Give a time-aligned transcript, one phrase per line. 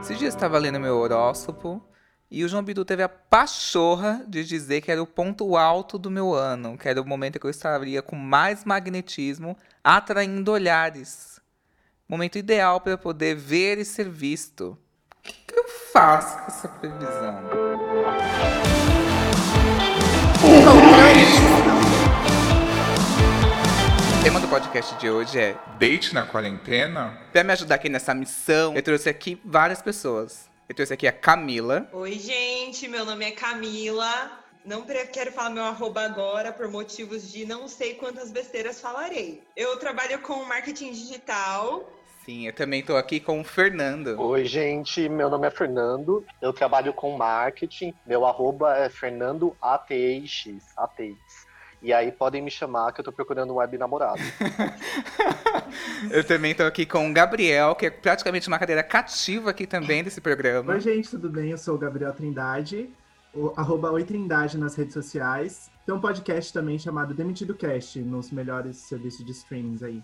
[0.00, 1.82] Esses dias estava lendo meu horóscopo
[2.30, 6.10] e o João Bidu teve a pachorra de dizer que era o ponto alto do
[6.10, 11.38] meu ano, que era o momento que eu estaria com mais magnetismo, atraindo olhares.
[12.08, 14.78] Momento ideal para poder ver e ser visto.
[15.18, 17.44] O que, que eu faço com essa previsão?
[24.20, 27.18] O tema do podcast de hoje é Date na quarentena?
[27.32, 30.46] Para me ajudar aqui nessa missão, eu trouxe aqui várias pessoas.
[30.68, 31.88] Eu trouxe aqui a Camila.
[31.90, 34.30] Oi, gente, meu nome é Camila.
[34.62, 39.42] Não quero falar meu arroba agora por motivos de não sei quantas besteiras falarei.
[39.56, 41.90] Eu trabalho com marketing digital.
[42.22, 44.20] Sim, eu também estou aqui com o Fernando.
[44.20, 46.22] Oi, gente, meu nome é Fernando.
[46.42, 47.94] Eu trabalho com marketing.
[48.06, 50.46] Meu arroba é Fernando ATX.
[51.82, 54.20] E aí podem me chamar que eu tô procurando um web namorado.
[56.12, 60.04] eu também tô aqui com o Gabriel, que é praticamente uma cadeira cativa aqui também
[60.04, 60.74] desse programa.
[60.74, 61.50] Oi, gente, tudo bem?
[61.50, 62.90] Eu sou o Gabriel Trindade,
[63.32, 65.70] o, arroba Oi Trindade nas redes sociais.
[65.86, 70.02] Tem um podcast também chamado Demitido Cast, nos melhores serviços de streams aí.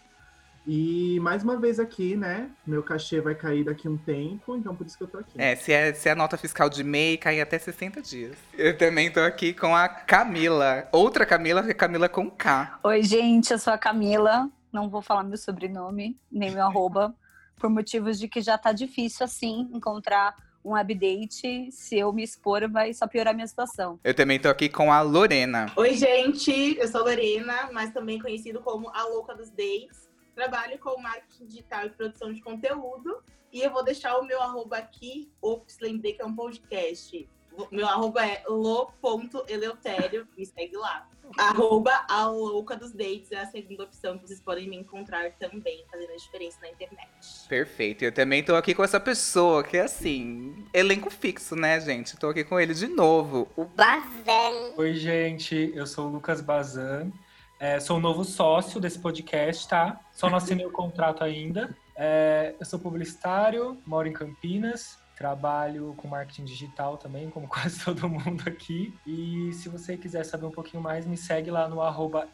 [0.66, 2.50] E mais uma vez aqui, né?
[2.66, 5.40] Meu cachê vai cair daqui um tempo, então por isso que eu tô aqui.
[5.40, 8.36] É, se, é, se a nota fiscal de MEI cair até 60 dias.
[8.52, 10.88] Eu também tô aqui com a Camila.
[10.90, 12.80] Outra Camila, que é Camila com K.
[12.82, 14.50] Oi, gente, eu sou a Camila.
[14.72, 17.14] Não vou falar meu sobrenome, nem meu arroba,
[17.56, 22.68] por motivos de que já tá difícil assim encontrar um update, se eu me expor,
[22.68, 24.00] vai só piorar minha situação.
[24.02, 25.70] Eu também tô aqui com a Lorena.
[25.76, 30.05] Oi, gente, eu sou a Lorena, mas também conhecido como a louca dos dates
[30.36, 33.22] trabalho com marketing digital e produção de conteúdo.
[33.50, 35.32] E eu vou deixar o meu arroba aqui.
[35.40, 37.28] Ops, lembrei que é um podcast.
[37.72, 40.28] Meu arroba é lo.eleutério.
[40.36, 41.08] Me segue lá.
[41.38, 45.84] Arroba a louca dos dates é a segunda opção que vocês podem me encontrar também,
[45.90, 47.08] fazendo a diferença na internet.
[47.48, 48.04] Perfeito.
[48.04, 52.16] Eu também tô aqui com essa pessoa que é assim, elenco fixo, né, gente?
[52.16, 54.74] Tô aqui com ele de novo, o Bazan.
[54.76, 55.72] Oi, gente.
[55.74, 57.10] Eu sou o Lucas Bazan.
[57.58, 59.98] É, sou novo sócio desse podcast, tá?
[60.12, 61.74] Só não assinei o contrato ainda.
[61.96, 68.08] É, eu sou publicitário, moro em Campinas, trabalho com marketing digital também, como quase todo
[68.08, 68.92] mundo aqui.
[69.06, 71.78] E se você quiser saber um pouquinho mais, me segue lá no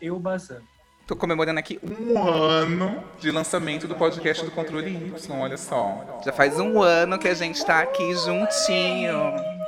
[0.00, 0.62] eubazan.
[1.06, 6.20] Tô comemorando aqui um ano de lançamento do podcast do Controle Y, olha só.
[6.24, 9.61] Já faz um ano que a gente tá aqui juntinho.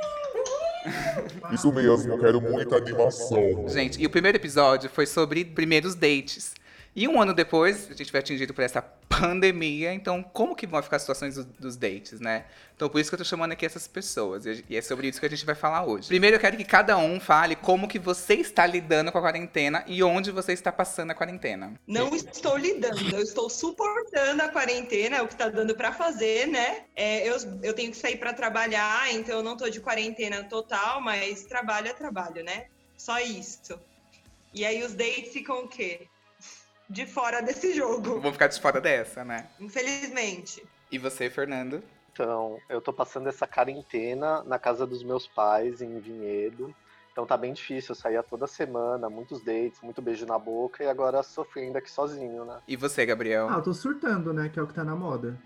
[1.51, 3.67] Isso mesmo, quero muita animação.
[3.67, 6.53] Gente, e o primeiro episódio foi sobre primeiros dates.
[6.95, 10.81] E um ano depois, a gente foi atingido por essa pandemia, então como que vão
[10.81, 12.45] ficar as situações dos, dos dates, né?
[12.73, 15.25] Então por isso que eu tô chamando aqui essas pessoas, e é sobre isso que
[15.25, 16.07] a gente vai falar hoje.
[16.07, 19.83] Primeiro eu quero que cada um fale como que você está lidando com a quarentena
[19.87, 21.73] e onde você está passando a quarentena.
[21.85, 26.47] Não estou lidando, eu estou suportando a quarentena, é o que tá dando para fazer,
[26.47, 26.83] né?
[26.95, 31.01] É, eu, eu tenho que sair para trabalhar, então eu não tô de quarentena total,
[31.01, 32.67] mas trabalho é trabalho, né?
[32.97, 33.77] Só isso.
[34.53, 36.07] E aí os dates ficam o quê?
[36.89, 38.19] De fora desse jogo.
[38.19, 39.47] Vou ficar de fora dessa, né?
[39.59, 40.63] Infelizmente.
[40.91, 41.83] E você, Fernando?
[42.11, 46.73] Então, eu tô passando essa quarentena na casa dos meus pais, em Vinhedo.
[47.11, 50.87] Então tá bem difícil, eu saía toda semana, muitos dates, muito beijo na boca e
[50.87, 52.59] agora sofrendo aqui sozinho, né?
[52.67, 53.47] E você, Gabriel?
[53.49, 54.49] Ah, eu tô surtando, né?
[54.49, 55.39] Que é o que tá na moda.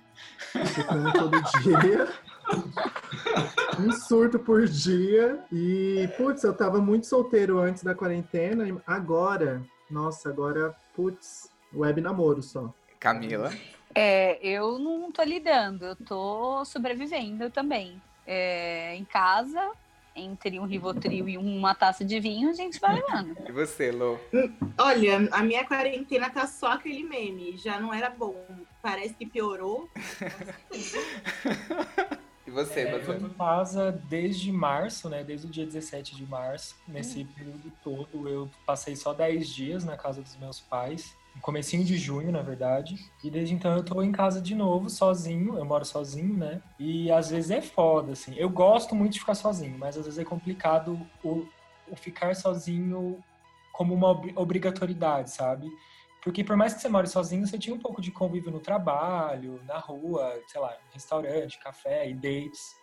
[0.73, 2.07] Surtando todo dia.
[3.79, 5.39] um surto por dia.
[5.51, 8.67] E, putz, eu tava muito solteiro antes da quarentena.
[8.67, 12.73] E agora, nossa, agora putz, web namoro só.
[12.99, 13.51] Camila?
[13.95, 18.01] É, eu não tô lidando, eu tô sobrevivendo também.
[18.25, 19.71] É, em casa,
[20.15, 23.35] entre um Rivotril e uma taça de vinho, a gente vai levando.
[23.47, 24.19] E você, Lô?
[24.77, 27.57] Olha, a minha quarentena tá só aquele meme.
[27.57, 28.45] Já não era bom.
[28.81, 29.89] Parece que piorou.
[32.49, 35.23] e você, é, Eu tô em casa desde março, né?
[35.23, 36.75] Desde o dia 17 de março.
[36.87, 37.27] Nesse hum.
[37.35, 42.31] período todo, eu passei só 10 dias na casa dos meus pais comecinho de junho,
[42.31, 42.95] na verdade.
[43.23, 45.57] E desde então eu tô em casa de novo, sozinho.
[45.57, 46.61] Eu moro sozinho, né?
[46.77, 48.33] E às vezes é foda, assim.
[48.35, 51.47] Eu gosto muito de ficar sozinho, mas às vezes é complicado o,
[51.89, 53.23] o ficar sozinho
[53.71, 55.69] como uma obrigatoriedade, sabe?
[56.21, 59.61] Porque por mais que você more sozinho, você tinha um pouco de convívio no trabalho,
[59.65, 62.77] na rua, sei lá, restaurante, café e dates.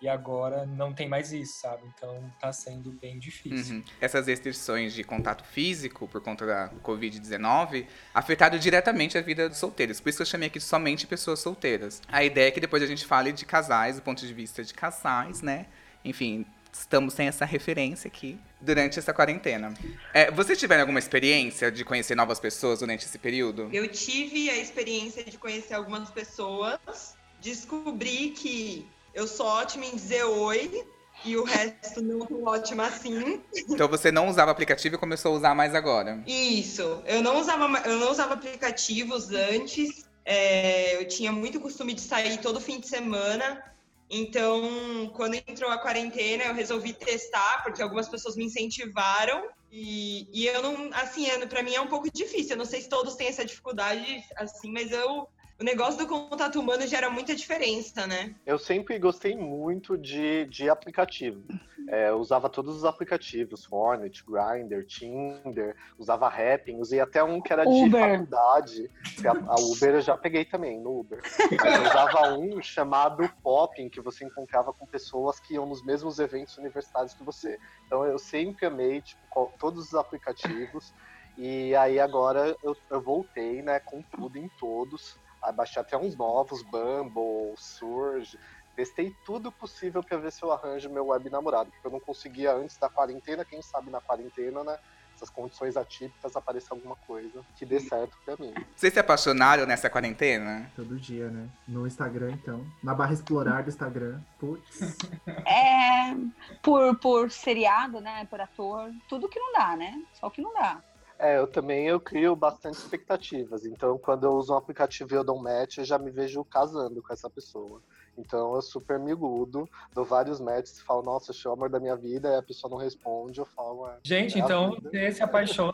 [0.00, 1.82] E agora não tem mais isso, sabe?
[1.92, 3.76] Então tá sendo bem difícil.
[3.76, 3.84] Uhum.
[4.00, 10.00] Essas restrições de contato físico por conta da Covid-19 afetaram diretamente a vida dos solteiros.
[10.00, 12.00] Por isso que eu chamei aqui somente pessoas solteiras.
[12.06, 14.72] A ideia é que depois a gente fale de casais, do ponto de vista de
[14.72, 15.66] casais, né?
[16.04, 19.72] Enfim, estamos sem essa referência aqui durante essa quarentena.
[20.12, 23.68] É, vocês tiveram alguma experiência de conhecer novas pessoas durante esse período?
[23.72, 30.24] Eu tive a experiência de conhecer algumas pessoas, descobri que Eu sou ótima em dizer
[30.24, 30.84] oi
[31.24, 33.40] e o resto não tô ótima assim.
[33.68, 36.22] Então você não usava aplicativo e começou a usar mais agora.
[36.26, 37.02] Isso.
[37.06, 40.06] Eu não usava, eu não usava aplicativos antes.
[40.24, 43.62] É, eu tinha muito costume de sair todo fim de semana.
[44.10, 49.48] Então, quando entrou a quarentena, eu resolvi testar, porque algumas pessoas me incentivaram.
[49.70, 52.52] E, e eu não, assim, é, para mim é um pouco difícil.
[52.52, 55.28] Eu não sei se todos têm essa dificuldade, assim, mas eu
[55.60, 58.32] o negócio do contato humano gera muita diferença, né?
[58.46, 61.42] Eu sempre gostei muito de, de aplicativo.
[61.88, 67.52] É, eu usava todos os aplicativos, Hornet, Grindr, Tinder, usava Rapping, usei até um que
[67.52, 68.00] era de Uber.
[68.00, 68.90] faculdade.
[69.24, 71.20] A, a Uber eu já peguei também, no Uber.
[71.50, 76.20] Mas eu usava um chamado Popping, que você encontrava com pessoas que iam nos mesmos
[76.20, 77.58] eventos universitários que você.
[77.86, 80.94] Então eu sempre amei tipo, todos os aplicativos.
[81.36, 85.18] E aí agora eu, eu voltei, né, com tudo em todos.
[85.42, 88.38] Aí baixei até uns novos, Bumble, Surge.
[88.76, 92.52] Testei tudo possível para ver se eu arranjo meu web namorado, porque eu não conseguia
[92.52, 94.78] antes da quarentena, quem sabe na quarentena, né?
[95.16, 98.54] Essas condições atípicas aparecer alguma coisa que dê certo pra mim.
[98.76, 100.70] Vocês se apaixonaram nessa quarentena?
[100.76, 101.48] Todo dia, né?
[101.66, 102.64] No Instagram, então.
[102.80, 104.20] Na barra explorar do Instagram.
[104.38, 104.78] Putz.
[105.44, 106.14] É,
[106.62, 108.26] por, por seriado, né?
[108.30, 110.00] Por ator, tudo que não dá, né?
[110.12, 110.80] Só o que não dá.
[111.18, 113.64] É, eu também eu crio bastante expectativas.
[113.64, 116.44] Então, quando eu uso um aplicativo e eu dou um match, eu já me vejo
[116.44, 117.82] casando com essa pessoa.
[118.18, 121.94] Então, eu super me iludo, dou vários matches, falo, nossa, achei o amor da minha
[121.94, 124.90] vida, e a pessoa não responde, eu falo, é, Gente, É a então vida.
[124.90, 125.72] você se apaixona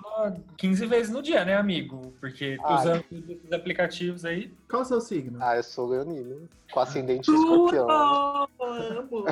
[0.59, 2.13] 15 vezes no dia, né, amigo?
[2.21, 2.75] Porque Ai.
[2.75, 4.53] usando esses aplicativos aí.
[4.69, 5.39] Qual o seu signo?
[5.41, 7.89] ah, eu sou leonino, com ascendente em escorpião.
[7.91, 9.25] Amo!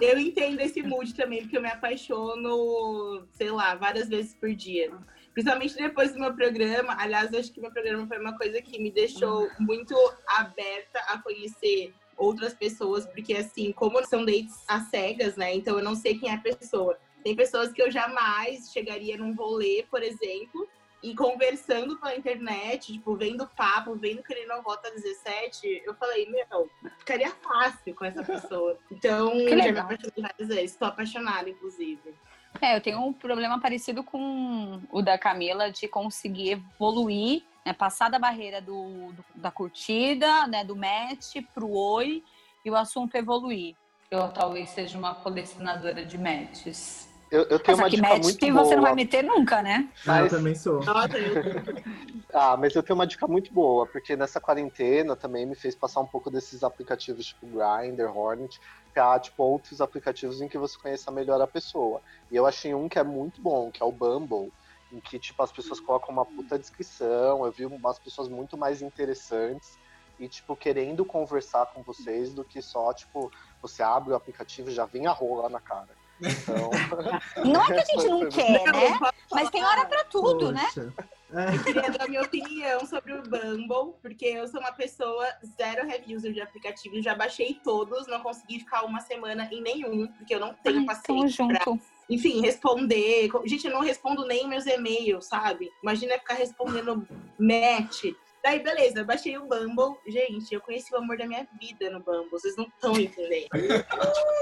[0.00, 4.92] Eu entendo esse mood também, porque eu me apaixono, sei lá, várias vezes por dia.
[5.38, 6.96] Principalmente depois do meu programa.
[6.98, 9.94] Aliás, acho que meu programa foi uma coisa que me deixou muito
[10.26, 15.54] aberta a conhecer outras pessoas, porque assim, como são dates às cegas, né?
[15.54, 16.98] Então eu não sei quem é a pessoa.
[17.22, 20.68] Tem pessoas que eu jamais chegaria num rolê, por exemplo,
[21.04, 26.28] e conversando pela internet, tipo, vendo papo, vendo que ele não vota 17, eu falei,
[26.28, 26.68] meu,
[26.98, 28.76] ficaria fácil com essa pessoa.
[28.90, 30.72] Então, já me apaixonei várias vezes.
[30.72, 32.12] Estou apaixonada, inclusive.
[32.60, 38.10] É, eu tenho um problema parecido com o da Camila de conseguir evoluir, né, passar
[38.10, 42.22] da barreira do, do- da curtida, né, do match pro oi
[42.64, 43.76] e o assunto evoluir.
[44.10, 47.07] Eu talvez seja uma colecionadora de matches.
[47.30, 48.64] Eu, eu tenho Mas uma dica muito boa.
[48.64, 49.88] você não vai meter nunca, né?
[50.06, 50.80] Ah, eu Mas- também sou.
[50.82, 50.84] Eu...
[52.32, 56.00] Ah, mas eu tenho uma dica muito boa, porque nessa quarentena também me fez passar
[56.00, 58.60] um pouco desses aplicativos tipo Grindr, Hornet,
[58.92, 62.02] pra tipo, outros aplicativos em que você conheça melhor a pessoa.
[62.30, 64.52] E eu achei um que é muito bom, que é o Bumble,
[64.92, 68.82] em que tipo, as pessoas colocam uma puta descrição, eu vi umas pessoas muito mais
[68.82, 69.78] interessantes
[70.20, 73.32] e tipo, querendo conversar com vocês do que só, tipo,
[73.62, 75.88] você abre o aplicativo e já vem a rola na cara.
[76.20, 76.70] Então,
[77.44, 78.98] Não é que a gente não quer, né?
[79.30, 80.64] Mas tem hora pra tudo, né?
[80.74, 80.92] Poxa.
[81.30, 85.26] É, queria dar minha opinião sobre o Bumble, porque eu sou uma pessoa
[85.58, 90.06] zero heavy user de aplicativo, já baixei todos, não consegui ficar uma semana em nenhum,
[90.06, 91.82] porque eu não tenho paciência pra, junto.
[92.08, 93.28] enfim, responder.
[93.44, 95.70] Gente, eu não respondo nem meus e-mails, sabe?
[95.82, 97.06] Imagina ficar respondendo
[97.38, 98.04] match.
[98.48, 99.98] Daí, beleza, eu baixei o Bumble.
[100.06, 103.48] Gente, eu conheci o amor da minha vida no Bumble, vocês não estão entendendo.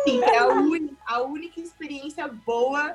[0.05, 2.95] Sim, é a, uni- a única experiência boa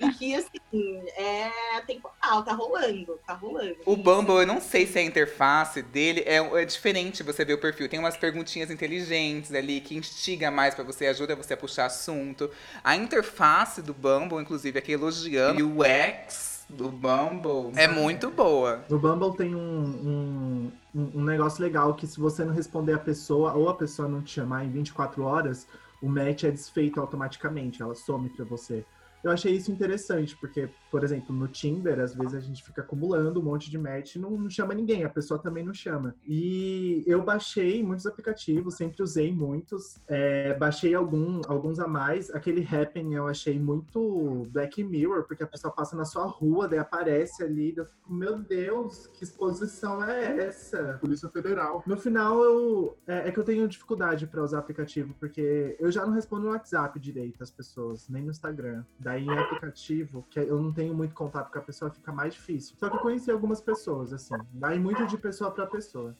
[0.00, 1.50] e que, assim, é
[1.84, 3.76] temporal, tá rolando, tá rolando.
[3.84, 7.58] O Bumble, eu não sei se a interface dele é, é diferente você vê o
[7.58, 7.88] perfil.
[7.88, 12.48] Tem umas perguntinhas inteligentes ali que instiga mais pra você, ajuda você a puxar assunto.
[12.84, 15.58] A interface do Bumble, inclusive, aqui elogiando.
[15.58, 18.84] E o X do Bumble é muito boa.
[18.88, 22.98] No Bumble tem um, um, um- um negócio legal que se você não responder a
[22.98, 25.66] pessoa ou a pessoa não te chamar em 24 horas,
[26.02, 28.84] o match é desfeito automaticamente, ela some pra você.
[29.22, 33.40] Eu achei isso interessante, porque, por exemplo, no Tinder, às vezes a gente fica acumulando
[33.40, 36.14] um monte de match e não, não chama ninguém, a pessoa também não chama.
[36.26, 42.30] E eu baixei muitos aplicativos, sempre usei muitos, é, baixei algum, alguns a mais.
[42.30, 46.78] Aquele Happen eu achei muito Black Mirror, porque a pessoa passa na sua rua, daí
[46.78, 50.98] aparece ali, eu fico, meu Deus, que exposição é essa?
[51.00, 51.82] Polícia Federal.
[51.86, 56.04] No final, eu, é, é que eu tenho dificuldade pra usar aplicativo, porque eu já
[56.04, 58.84] não respondo no WhatsApp direito as pessoas, nem no Instagram.
[58.98, 62.76] Daí em aplicativo, que eu não tenho muito contato com a pessoa, fica mais difícil.
[62.78, 64.34] Só que eu conheci algumas pessoas, assim.
[64.52, 66.16] Daí muito de pessoa pra pessoa.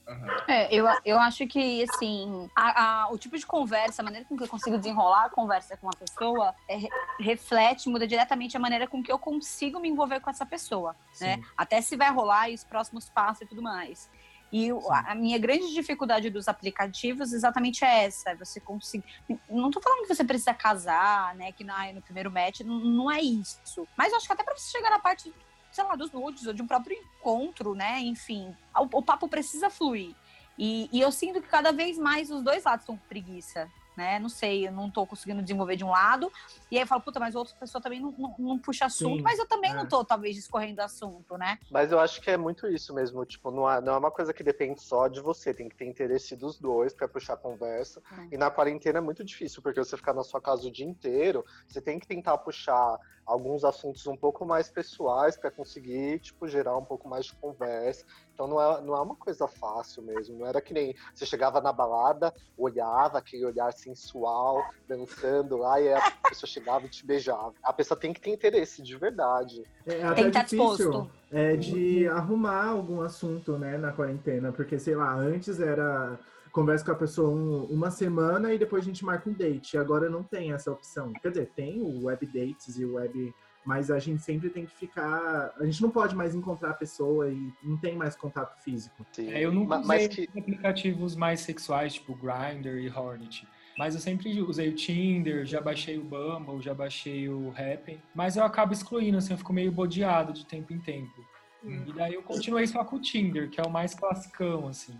[0.49, 4.37] É, eu, eu acho que, assim, a- a- o tipo de conversa, a maneira com
[4.37, 6.89] que eu consigo desenrolar a conversa com uma pessoa é, re-
[7.21, 11.37] reflete, muda diretamente a maneira com que eu consigo me envolver com essa pessoa, né?
[11.37, 11.45] Sim.
[11.57, 14.11] Até se vai rolar e os próximos passos e tudo mais.
[14.52, 18.30] E o- a minha grande dificuldade dos aplicativos exatamente é essa.
[18.30, 19.04] é Você conseguir.
[19.49, 21.52] Não tô falando que você precisa casar, né?
[21.52, 23.88] Que na- no primeiro match não, é isso.
[23.97, 25.32] Mas eu acho que até pra você chegar na parte,
[25.71, 28.00] sei lá, dos nudes, ou de um próprio encontro, né?
[28.00, 30.14] Enfim, o, o papo precisa fluir.
[30.59, 33.71] E, e eu sinto que cada vez mais os dois lados estão com preguiça.
[33.97, 34.19] Né?
[34.19, 36.33] Não sei, eu não tô conseguindo desenvolver de um lado.
[36.71, 39.23] E aí eu falo, puta, mas outra pessoa também não, não, não puxa assunto, Sim,
[39.23, 39.75] mas eu também é.
[39.75, 41.59] não tô, talvez, discorrendo assunto, né?
[41.71, 44.33] Mas eu acho que é muito isso mesmo, tipo, não é, não é uma coisa
[44.33, 48.03] que depende só de você, tem que ter interesse dos dois pra puxar a conversa.
[48.13, 48.29] Hum.
[48.33, 51.45] E na quarentena é muito difícil, porque você ficar na sua casa o dia inteiro,
[51.69, 56.76] você tem que tentar puxar alguns assuntos um pouco mais pessoais pra conseguir, tipo, gerar
[56.76, 58.05] um pouco mais de conversa.
[58.35, 61.61] Então não é, não é uma coisa fácil mesmo, não era que nem você chegava
[61.61, 67.55] na balada, olhava aquele olhar sensual, dançando lá, e a pessoa chegava e te beijava.
[67.62, 69.62] A pessoa tem que ter interesse de verdade.
[69.87, 71.11] É até Tem que estar difícil disposto.
[71.31, 74.52] é, de arrumar algum assunto, né, na quarentena.
[74.52, 76.19] Porque, sei lá, antes era
[76.52, 79.76] conversa com a pessoa um- uma semana e depois a gente marca um date.
[79.78, 81.12] Agora não tem essa opção.
[81.14, 83.35] Quer dizer, tem o web dates e o web...
[83.64, 85.52] Mas a gente sempre tem que ficar...
[85.56, 89.06] A gente não pode mais encontrar a pessoa e não tem mais contato físico.
[89.16, 93.47] É, eu nunca Ma- usei mas que aplicativos mais sexuais, tipo Grindr e Hornet.
[93.78, 98.00] Mas eu sempre usei o Tinder, já baixei o Bumble, já baixei o Happn.
[98.12, 101.25] Mas eu acabo excluindo, assim, eu fico meio bodeado de tempo em tempo.
[101.64, 104.99] E daí eu continuei só com o Tinder, que é o mais classicão, assim.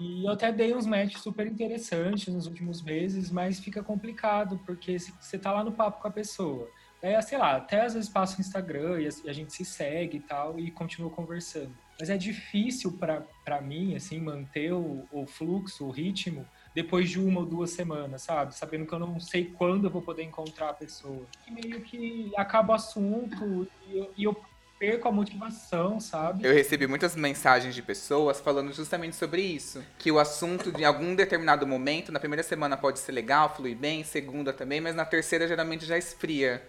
[0.00, 4.98] E eu até dei uns matches super interessantes nos últimos meses, mas fica complicado, porque
[4.98, 6.68] se- você tá lá no papo com a pessoa.
[7.02, 10.20] É, sei lá, até às vezes passa o Instagram e a gente se segue e
[10.20, 11.74] tal, e continua conversando.
[12.00, 17.18] Mas é difícil pra pra mim, assim, manter o, o fluxo, o ritmo, depois de
[17.20, 18.56] uma ou duas semanas, sabe?
[18.56, 21.26] Sabendo que eu não sei quando eu vou poder encontrar a pessoa.
[21.46, 24.34] E meio que acaba o assunto e eu, e eu
[24.82, 26.44] perco a motivação, sabe?
[26.44, 29.80] Eu recebi muitas mensagens de pessoas falando justamente sobre isso.
[29.96, 34.02] Que o assunto de algum determinado momento, na primeira semana pode ser legal, fluir bem,
[34.02, 36.60] segunda também, mas na terceira geralmente já esfria.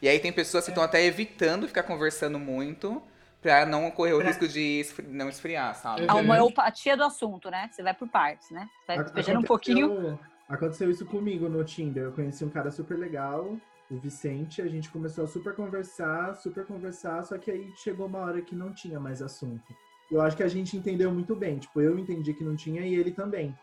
[0.00, 3.02] E aí tem pessoas que estão até evitando ficar conversando muito
[3.42, 6.04] pra não correr o risco de esfri- não esfriar, sabe?
[6.06, 6.20] A Uhum.
[6.20, 7.68] homeopatia do assunto, né?
[7.72, 8.68] Você vai por partes, né?
[8.78, 10.16] Você vai A- despejando um pouquinho.
[10.48, 12.04] Aconteceu isso comigo no Tinder.
[12.04, 13.56] Eu conheci um cara super legal,
[13.90, 14.62] o Vicente.
[14.62, 18.54] A gente começou a super conversar, super conversar, só que aí chegou uma hora que
[18.54, 19.74] não tinha mais assunto.
[20.10, 21.58] Eu acho que a gente entendeu muito bem.
[21.58, 23.56] Tipo, eu entendi que não tinha e ele também.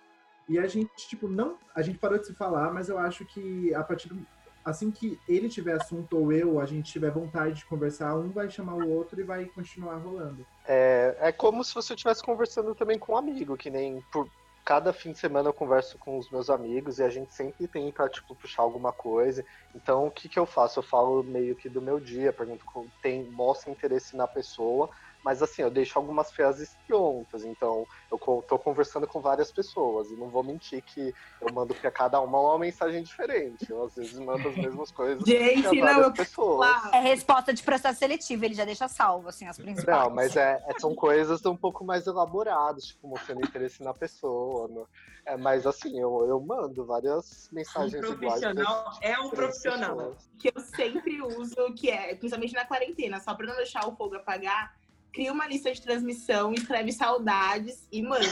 [0.48, 1.58] E a gente, tipo, não.
[1.74, 4.25] A gente parou de se falar, mas eu acho que a partir do.
[4.65, 8.50] Assim que ele tiver assunto ou eu, a gente tiver vontade de conversar, um vai
[8.50, 10.46] chamar o outro e vai continuar rolando.
[10.65, 14.30] É, é como se você estivesse conversando também com um amigo, que nem por
[14.65, 18.08] cada fim de semana eu converso com os meus amigos e a gente sempre tenta,
[18.10, 19.43] tipo, puxar alguma coisa.
[19.74, 20.79] Então, o que que eu faço?
[20.79, 22.65] Eu falo meio que do meu dia, pergunto,
[23.01, 24.89] tem, mostro interesse na pessoa,
[25.24, 27.46] mas assim, eu deixo algumas frases prontas.
[27.46, 31.89] Então, eu tô conversando com várias pessoas e não vou mentir que eu mando pra
[31.92, 33.70] cada uma uma mensagem diferente.
[33.70, 36.70] Eu, às vezes, mando as mesmas coisas Gente, pra não, várias eu pessoas.
[36.94, 39.98] É resposta de processo seletivo, ele já deixa salvo, assim, as principais.
[39.98, 44.68] Não, mas é, é- são coisas um pouco mais elaboradas, tipo, mostrando interesse na pessoa.
[44.68, 44.88] no-
[45.25, 48.42] É, mas assim, eu, eu mando várias Um mensagens iguais.
[48.42, 49.96] pra profissional é um profissional.
[49.96, 50.30] pessoas.
[50.38, 54.15] que eu sempre uso, que é, principalmente na quarentena, só pra não deixar o fogo
[54.15, 54.74] apagar,
[55.13, 58.25] cria uma lista de transmissão, escreve saudades e manda.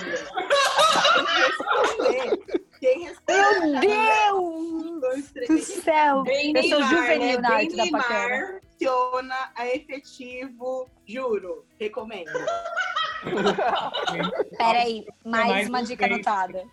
[1.47, 2.61] Responder.
[2.79, 3.69] Quem responde?
[3.69, 6.23] Meu Deus Dois, três, do céu!
[6.23, 7.49] Bem Eu sou Neymar, juvenil né?
[7.49, 8.61] na arte da paquera.
[8.71, 12.31] Funciona, é efetivo, juro, recomendo.
[14.57, 16.65] Peraí, mais mais uma um dica anotada.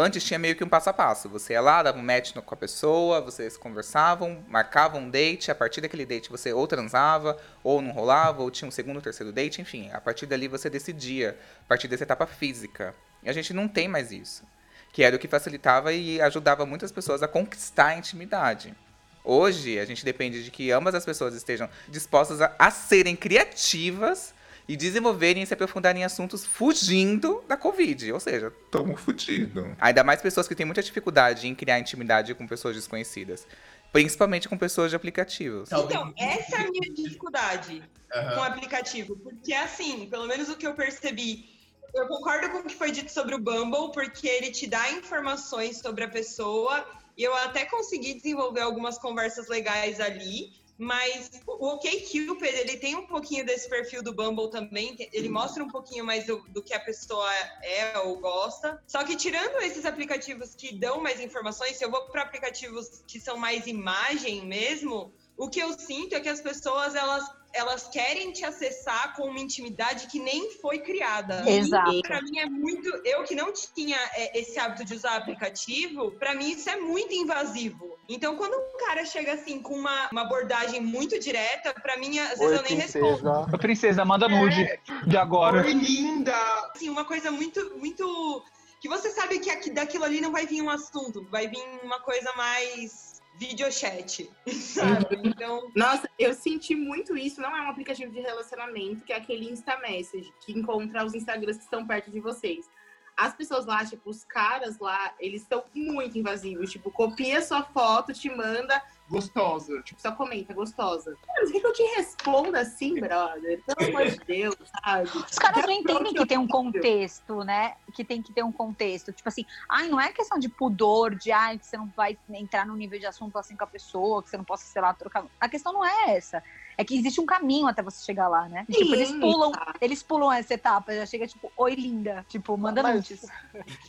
[0.00, 1.28] Antes tinha meio que um passo a passo.
[1.28, 5.50] Você ia lá, dava um match com a pessoa, vocês conversavam, marcavam um date.
[5.50, 9.30] A partir daquele date você ou transava, ou não rolava, ou tinha um segundo, terceiro
[9.30, 9.90] date, enfim.
[9.92, 12.94] A partir dali você decidia, a partir dessa etapa física.
[13.22, 14.42] E a gente não tem mais isso.
[14.90, 18.74] Que era o que facilitava e ajudava muitas pessoas a conquistar a intimidade.
[19.22, 24.34] Hoje, a gente depende de que ambas as pessoas estejam dispostas a, a serem criativas
[24.70, 28.12] e desenvolverem e se aprofundarem em assuntos fugindo da Covid.
[28.12, 29.76] Ou seja, Tamo fudido.
[29.80, 33.48] Ainda mais pessoas que têm muita dificuldade em criar intimidade com pessoas desconhecidas.
[33.92, 35.72] Principalmente com pessoas de aplicativos.
[35.72, 39.16] Então, essa é a minha dificuldade com o aplicativo.
[39.16, 41.50] Porque, assim, pelo menos o que eu percebi,
[41.92, 45.78] eu concordo com o que foi dito sobre o Bumble, porque ele te dá informações
[45.78, 46.86] sobre a pessoa.
[47.18, 50.52] E eu até consegui desenvolver algumas conversas legais ali.
[50.80, 54.96] Mas o OkCupid, ele tem um pouquinho desse perfil do Bumble também.
[55.12, 57.30] Ele mostra um pouquinho mais do, do que a pessoa
[57.62, 58.82] é ou gosta.
[58.86, 63.20] Só que tirando esses aplicativos que dão mais informações, se eu vou para aplicativos que
[63.20, 68.32] são mais imagem mesmo, o que eu sinto é que as pessoas elas elas querem
[68.32, 71.48] te acessar com uma intimidade que nem foi criada.
[71.48, 71.92] Exato.
[71.92, 72.88] E pra mim é muito.
[73.04, 77.12] Eu que não tinha é, esse hábito de usar aplicativo, pra mim isso é muito
[77.12, 77.98] invasivo.
[78.08, 82.38] Então, quando um cara chega assim com uma, uma abordagem muito direta, pra mim, às
[82.38, 83.06] vezes Oi, eu nem respondo.
[83.06, 83.46] princesa.
[83.52, 85.62] Ô, princesa, manda nude de agora.
[85.64, 86.34] Oi, linda!
[86.74, 88.44] Assim, uma coisa muito, muito.
[88.80, 92.00] Que você sabe que aqui, daquilo ali não vai vir um assunto, vai vir uma
[92.00, 93.09] coisa mais
[93.40, 95.18] videochat, sabe?
[95.24, 97.40] Então, Nossa, eu senti muito isso.
[97.40, 101.56] Não é um aplicativo de relacionamento, que é aquele Insta Message, que encontra os Instagrams
[101.56, 102.68] que estão perto de vocês.
[103.16, 106.70] As pessoas lá, tipo, os caras lá, eles são muito invasivos.
[106.70, 109.82] Tipo, copia sua foto, te manda, Gostosa.
[109.82, 111.16] tipo, só comenta, gostosa.
[111.36, 113.60] Mas que eu te respondo assim, brother?
[113.64, 115.08] Pelo amor de Deus, sabe?
[115.08, 117.74] Os caras não entendem que tem um contexto, né?
[117.92, 119.12] Que tem que ter um contexto.
[119.12, 122.64] Tipo assim, ai, não é questão de pudor, de ai, que você não vai entrar
[122.64, 125.24] num nível de assunto assim com a pessoa, que você não possa, sei lá, trocar.
[125.40, 126.42] A questão não é essa.
[126.78, 128.64] É que existe um caminho até você chegar lá, né?
[128.68, 129.74] E, tipo, eles Sim, pulam, tá.
[129.80, 132.24] eles pulam essa etapa, já chega tipo, oi linda.
[132.28, 133.26] Tipo, manda Mas- nudes.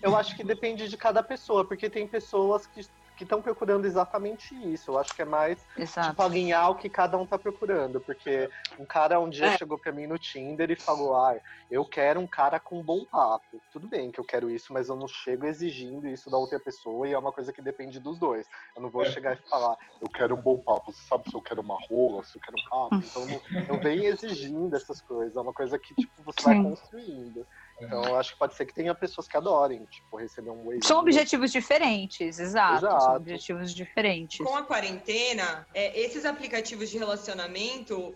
[0.01, 2.85] Eu acho que depende de cada pessoa, porque tem pessoas que
[3.23, 4.91] estão procurando exatamente isso.
[4.91, 6.09] Eu acho que é mais Exato.
[6.09, 8.01] tipo alinhar o que cada um tá procurando.
[8.01, 8.49] Porque
[8.79, 9.57] um cara um dia É.
[9.57, 11.35] chegou pra mim no Tinder e falou: Ah,
[11.69, 13.61] eu quero um cara com bom papo.
[13.71, 17.07] Tudo bem que eu quero isso, mas eu não chego exigindo isso da outra pessoa
[17.07, 18.47] e é uma coisa que depende dos dois.
[18.75, 20.91] Eu não vou chegar e falar, eu quero um bom papo.
[20.91, 22.95] Você sabe se eu quero uma rola, se eu quero um papo?
[23.05, 25.35] Então não, não vem exigindo essas coisas.
[25.35, 26.63] É uma coisa que tipo, você vai Sim.
[26.63, 27.45] construindo.
[27.81, 30.79] Então eu acho que pode ser que tenha pessoas que adorem, tipo, receber um oi.
[30.83, 32.81] São objetivos diferentes, exato.
[32.81, 33.15] São Exato.
[33.15, 34.45] objetivos diferentes.
[34.45, 38.15] com a quarentena, é, esses aplicativos de relacionamento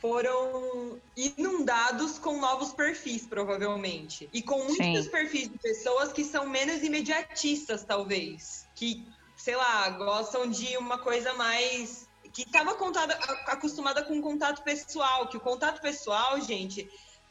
[0.00, 4.28] foram inundados com novos perfis, provavelmente.
[4.32, 5.10] E com muitos Sim.
[5.10, 8.66] perfis de pessoas que são menos imediatistas, talvez.
[8.74, 9.06] Que,
[9.36, 12.06] sei lá, gostam de uma coisa mais.
[12.32, 12.76] Que estava
[13.46, 15.26] acostumada com contato pessoal.
[15.28, 16.86] Que o contato pessoal, gente,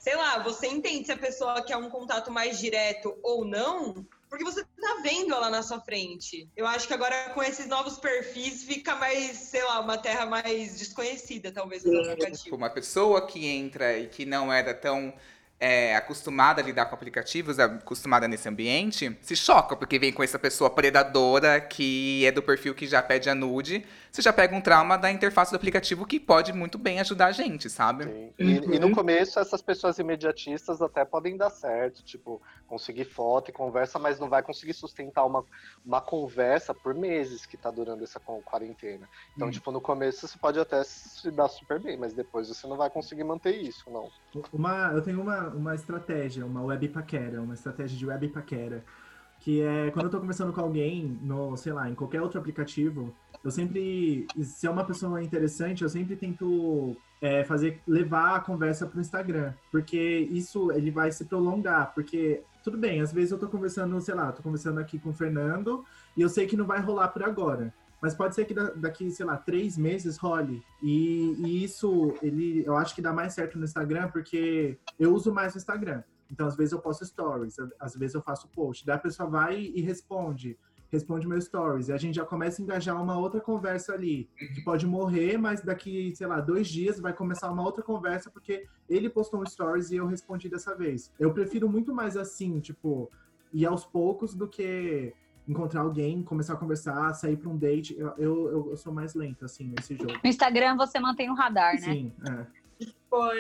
[0.06, 4.44] sei lá, você entende se a pessoa quer um contato mais direto ou não, porque
[4.44, 6.48] você tá vendo ela na sua frente.
[6.56, 10.78] Eu acho que agora com esses novos perfis fica mais, sei lá, uma terra mais
[10.78, 12.56] desconhecida, talvez, dos Tipo, aplicativos.
[12.56, 15.12] uma pessoa que entra e que não era tão
[15.60, 20.38] é, acostumada a lidar com aplicativos, acostumada nesse ambiente, se choca, porque vem com essa
[20.38, 23.84] pessoa predadora que é do perfil que já pede a nude.
[24.16, 27.32] Você já pega um trauma da interface do aplicativo que pode muito bem ajudar a
[27.34, 28.06] gente, sabe?
[28.06, 28.34] Sim.
[28.40, 33.54] E, e no começo, essas pessoas imediatistas até podem dar certo, tipo, conseguir foto e
[33.54, 35.44] conversa, mas não vai conseguir sustentar uma,
[35.86, 39.06] uma conversa por meses que tá durando essa quarentena.
[39.36, 39.52] Então, Hum.
[39.52, 42.90] tipo, no começo você pode até se dar super bem, mas depois você não vai
[42.90, 44.08] conseguir manter isso, não.
[44.54, 48.82] Uma, eu tenho uma, uma estratégia, uma web paquera, uma estratégia de web paquera,
[49.46, 53.14] que é quando eu tô conversando com alguém, no, sei lá, em qualquer outro aplicativo,
[53.44, 58.88] eu sempre, se é uma pessoa interessante, eu sempre tento é, fazer, levar a conversa
[58.88, 63.48] pro Instagram, porque isso, ele vai se prolongar, porque, tudo bem, às vezes eu tô
[63.48, 65.86] conversando, sei lá, tô conversando aqui com o Fernando,
[66.18, 67.72] e eu sei que não vai rolar por agora.
[68.02, 70.62] Mas pode ser que da- daqui, sei lá, três meses role.
[70.82, 75.32] E, e isso, ele, eu acho que dá mais certo no Instagram, porque eu uso
[75.32, 76.02] mais o Instagram.
[76.32, 78.86] Então, às vezes eu posto stories, às vezes eu faço post.
[78.86, 80.58] Daí a pessoa vai e responde,
[80.92, 81.88] responde meus stories.
[81.90, 85.62] E a gente já começa a engajar uma outra conversa ali, que pode morrer, mas
[85.62, 89.92] daqui, sei lá, dois dias vai começar uma outra conversa, porque ele postou um stories
[89.92, 91.12] e eu respondi dessa vez.
[91.20, 93.12] Eu prefiro muito mais assim, tipo,
[93.54, 95.14] ir aos poucos do que
[95.48, 97.96] encontrar alguém, começar a conversar, sair pra um date.
[98.00, 100.14] Eu, eu, eu- sou mais lento, assim, nesse jogo.
[100.24, 101.82] No Instagram você mantém no radar, né?
[101.82, 102.46] Sim, é.
[103.10, 103.32] por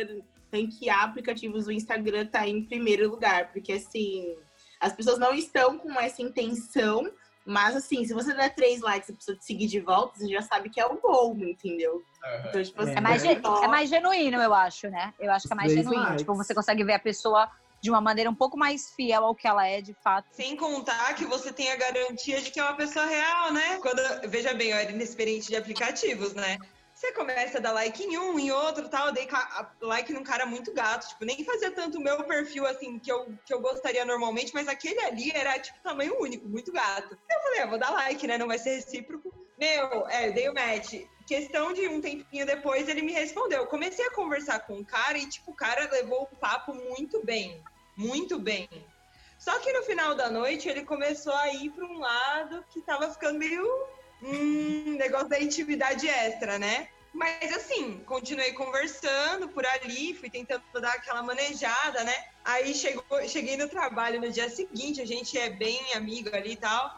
[0.55, 4.35] ranquear aplicativos do Instagram tá em primeiro lugar, porque assim,
[4.79, 7.09] as pessoas não estão com essa intenção,
[7.45, 10.27] mas assim, se você der três likes e a pessoa te seguir de volta, você
[10.27, 12.01] já sabe que é o gol, entendeu?
[12.47, 15.13] Então, tipo assim, É mais, só- é mais genuíno, eu acho, né?
[15.19, 16.05] Eu acho que é mais Três genuíno.
[16.05, 16.21] likes.
[16.21, 17.49] Tipo, você consegue ver a pessoa
[17.81, 20.27] de uma maneira um pouco mais fiel ao que ela é de fato.
[20.31, 23.77] Sem contar que você tem a garantia de que é uma pessoa real, né?
[23.79, 26.57] Quando, veja bem, eu era inexperiente de aplicativos, né?
[26.95, 29.07] Você começa a dar like em um, em outro, tal.
[29.07, 29.27] Eu dei
[29.81, 31.09] like num cara muito gato.
[31.09, 34.69] Tipo, nem fazia tanto o meu perfil, assim, que eu, que eu gostaria normalmente, mas
[34.69, 37.17] aquele ali era, tipo, tamanho único, muito gato.
[37.29, 38.37] Eu falei, eu vou dar like, né?
[38.37, 39.33] Não vai ser recíproco.
[39.59, 41.05] Meu, é, eu dei o match.
[41.27, 43.59] Questão de um tempinho depois, ele me respondeu.
[43.59, 47.21] Eu comecei a conversar com o cara e, tipo, o cara levou o papo muito
[47.25, 47.61] bem.
[47.97, 48.69] Muito bem.
[49.37, 53.11] Só que no final da noite ele começou a ir para um lado que tava
[53.11, 53.65] ficando meio.
[54.21, 56.87] Hum, negócio da intimidade extra, né?
[57.13, 62.13] Mas assim, continuei conversando por ali, fui tentando dar aquela manejada, né?
[62.43, 66.57] Aí chegou, cheguei no trabalho no dia seguinte, a gente é bem amigo ali e
[66.57, 66.91] tal.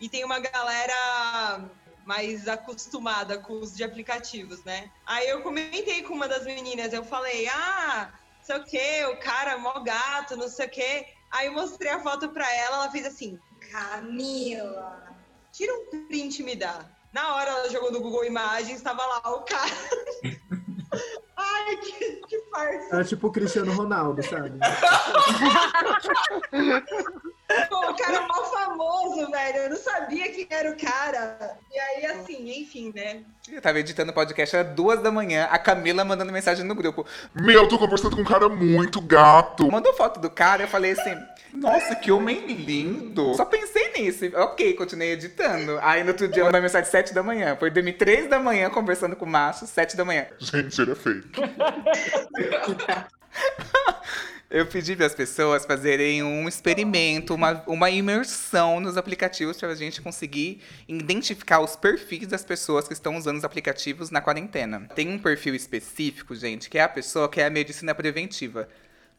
[0.00, 1.68] E tem uma galera
[2.04, 4.90] mais acostumada com os de aplicativos, né?
[5.06, 9.16] Aí eu comentei com uma das meninas, eu falei, ah, não sei o quê, o
[9.18, 11.06] cara mó gato, não sei o quê.
[11.32, 13.38] Aí eu mostrei a foto pra ela, ela fez assim,
[13.72, 15.13] Camila,
[15.54, 16.84] tira um print e me dá.
[17.12, 19.70] Na hora ela jogou no Google Imagens, tava lá o cara.
[21.36, 22.96] Ai, que, que farsa.
[22.96, 24.58] Era tipo o Cristiano Ronaldo, sabe?
[27.84, 29.58] Pô, o cara mó famoso, velho.
[29.58, 31.58] Eu não sabia quem era o cara.
[31.72, 33.22] E aí, assim, enfim, né?
[33.50, 37.06] Eu tava editando o podcast, era duas da manhã, a Camila mandando mensagem no grupo.
[37.34, 39.70] Meu, eu tô conversando com um cara muito gato.
[39.70, 41.14] Mandou foto do cara, eu falei assim,
[41.52, 43.34] nossa, que homem lindo.
[43.34, 44.24] Só pensei nisso.
[44.34, 45.78] Ok, continuei editando.
[45.82, 47.54] Aí no outro dia eu mandei mensagem sete da manhã.
[47.56, 50.26] Foi dormir três da manhã conversando com o macho, sete da manhã.
[50.38, 51.28] Gente, ele é fake.
[54.54, 59.74] Eu pedi para as pessoas fazerem um experimento, uma, uma imersão nos aplicativos para a
[59.74, 64.86] gente conseguir identificar os perfis das pessoas que estão usando os aplicativos na quarentena.
[64.94, 68.68] Tem um perfil específico, gente, que é a pessoa que é a medicina preventiva.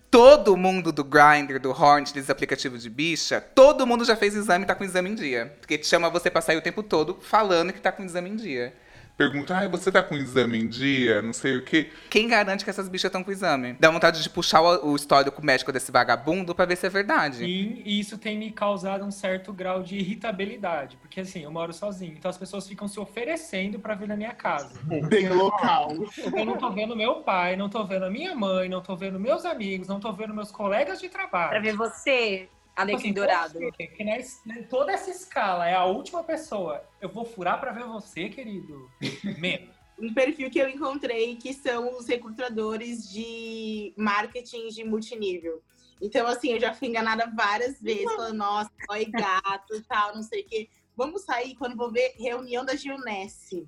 [0.10, 4.64] Todo mundo do Grindr, do Hornet, desses aplicativos de bicha, todo mundo já fez exame
[4.64, 5.54] e tá com exame em dia.
[5.60, 8.38] Porque te chama você pra sair o tempo todo falando que tá com exame em
[8.38, 8.74] dia.
[9.18, 11.22] Pergunta, ai, você tá com exame em dia?
[11.22, 11.90] Não sei o quê.
[12.10, 13.74] Quem garante que essas bichas estão com exame?
[13.80, 17.46] Dá vontade de puxar o, o histórico médico desse vagabundo pra ver se é verdade.
[17.46, 22.14] E isso tem me causado um certo grau de irritabilidade, porque assim, eu moro sozinho,
[22.18, 24.78] então as pessoas ficam se oferecendo pra vir na minha casa.
[25.08, 25.94] Bem local.
[26.36, 29.18] Eu não tô vendo meu pai, não tô vendo a minha mãe, não tô vendo
[29.18, 31.52] meus amigos, não tô vendo meus colegas de trabalho.
[31.52, 33.54] Pra ver você, Alecrim Assim, Dourado.
[33.60, 36.84] você, que em toda essa escala é a última pessoa.
[37.00, 38.90] Eu vou furar pra ver você, querido.
[39.40, 39.70] Menos.
[39.98, 45.62] um perfil que eu encontrei que são os recrutadores de marketing de multinível.
[46.02, 50.22] Então, assim, eu já fui enganada várias vezes, falando, nossa, oi gato e tal, não
[50.24, 50.70] sei o quê.
[50.98, 53.66] Vamos sair quando vou ver reunião da Gilnesse.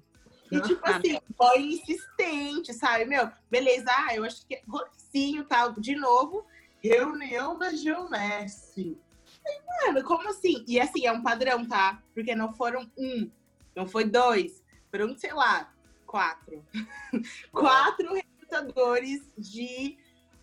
[0.52, 3.06] E, tipo Ah, assim, boy insistente, sabe?
[3.06, 5.74] Meu, beleza, ah, eu acho que é rocinho e tal.
[5.74, 6.46] De novo,
[6.88, 8.98] reunião da Gilnesse.
[9.86, 10.64] Mano, como assim?
[10.68, 12.02] E assim, é um padrão, tá?
[12.14, 13.30] Porque não foram um,
[13.76, 15.74] não foi dois, foram, sei lá,
[16.06, 16.64] quatro.
[17.52, 19.98] quatro recrutadores de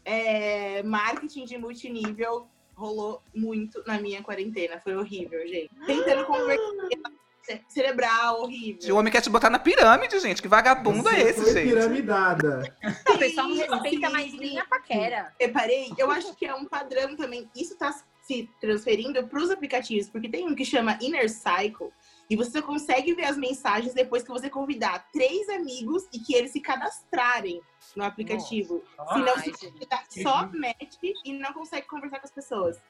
[0.05, 4.81] é, marketing de multinível rolou muito na minha quarentena.
[4.81, 5.71] Foi horrível, gente.
[5.87, 7.01] Tentando converter
[7.69, 8.97] cerebral, O horrível.
[8.97, 10.41] homem quer te botar na pirâmide, gente.
[10.43, 11.69] Que vagabundo é Você esse, foi gente?
[11.69, 12.77] piramidada.
[13.09, 15.33] O pessoal não respeita mais nem a paquera.
[15.41, 17.51] Reparei, eu acho que é um padrão também.
[17.55, 21.93] Isso tá se transferindo para os aplicativos, porque tem um que chama Inner Cycle,
[22.31, 26.51] e você consegue ver as mensagens depois que você convidar três amigos e que eles
[26.51, 27.61] se cadastrarem
[27.95, 28.83] no aplicativo.
[29.13, 32.81] Senão Ai, você só match e não consegue conversar com as pessoas.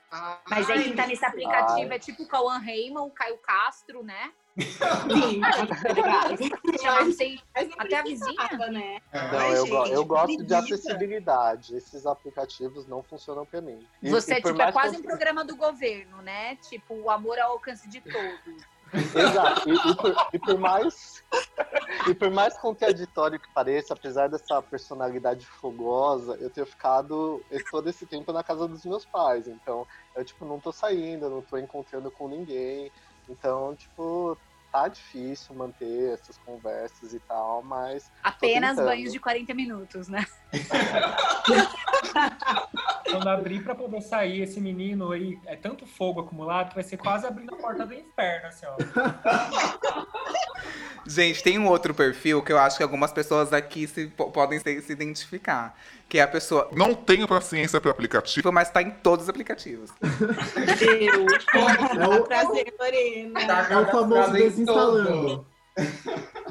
[0.49, 4.05] Mas aí quem tá Ai, nesse aplicativo é tipo o Cauã Raymond, o Caio Castro,
[4.05, 4.31] né?
[7.17, 8.49] Sim, Mas não até a vizinha.
[8.71, 9.01] né?
[9.13, 11.77] Não, Ai, eu, gente, eu gosto de acessibilidade.
[11.77, 13.85] Esses aplicativos não funcionam pra mim.
[14.01, 16.57] E- Você e tipo, é quase que um programa do governo, né?
[16.57, 18.65] Tipo, o amor ao alcance de todos.
[18.93, 19.69] Exato.
[19.69, 21.25] E, e por, e por mais
[22.09, 28.07] e por mais contraditório que pareça, apesar dessa personalidade fogosa, eu tenho ficado todo esse
[28.07, 29.49] tempo na casa dos meus pais.
[29.49, 32.93] Então, eu tipo não tô saindo, não tô encontrando com ninguém.
[33.29, 34.39] Então, tipo,
[34.71, 40.25] tá difícil manter essas conversas e tal, mas Apenas banhos de 40 minutos, né?
[43.09, 46.97] Quando abrir pra poder sair, esse menino aí, é tanto fogo acumulado que vai ser
[46.97, 48.77] quase abrindo a porta do inferno, assim, ó.
[51.07, 54.59] Gente, tem um outro perfil que eu acho que algumas pessoas aqui se, po- podem
[54.59, 55.77] se, se identificar.
[56.09, 58.53] Que é a pessoa, Não tenho paciência pra aplicativo.
[58.53, 59.91] mas tá em todos os aplicativos.
[60.81, 61.27] Eu.
[62.03, 63.41] É o, Prazer, Lorena.
[63.41, 65.47] é o famoso desinstalando.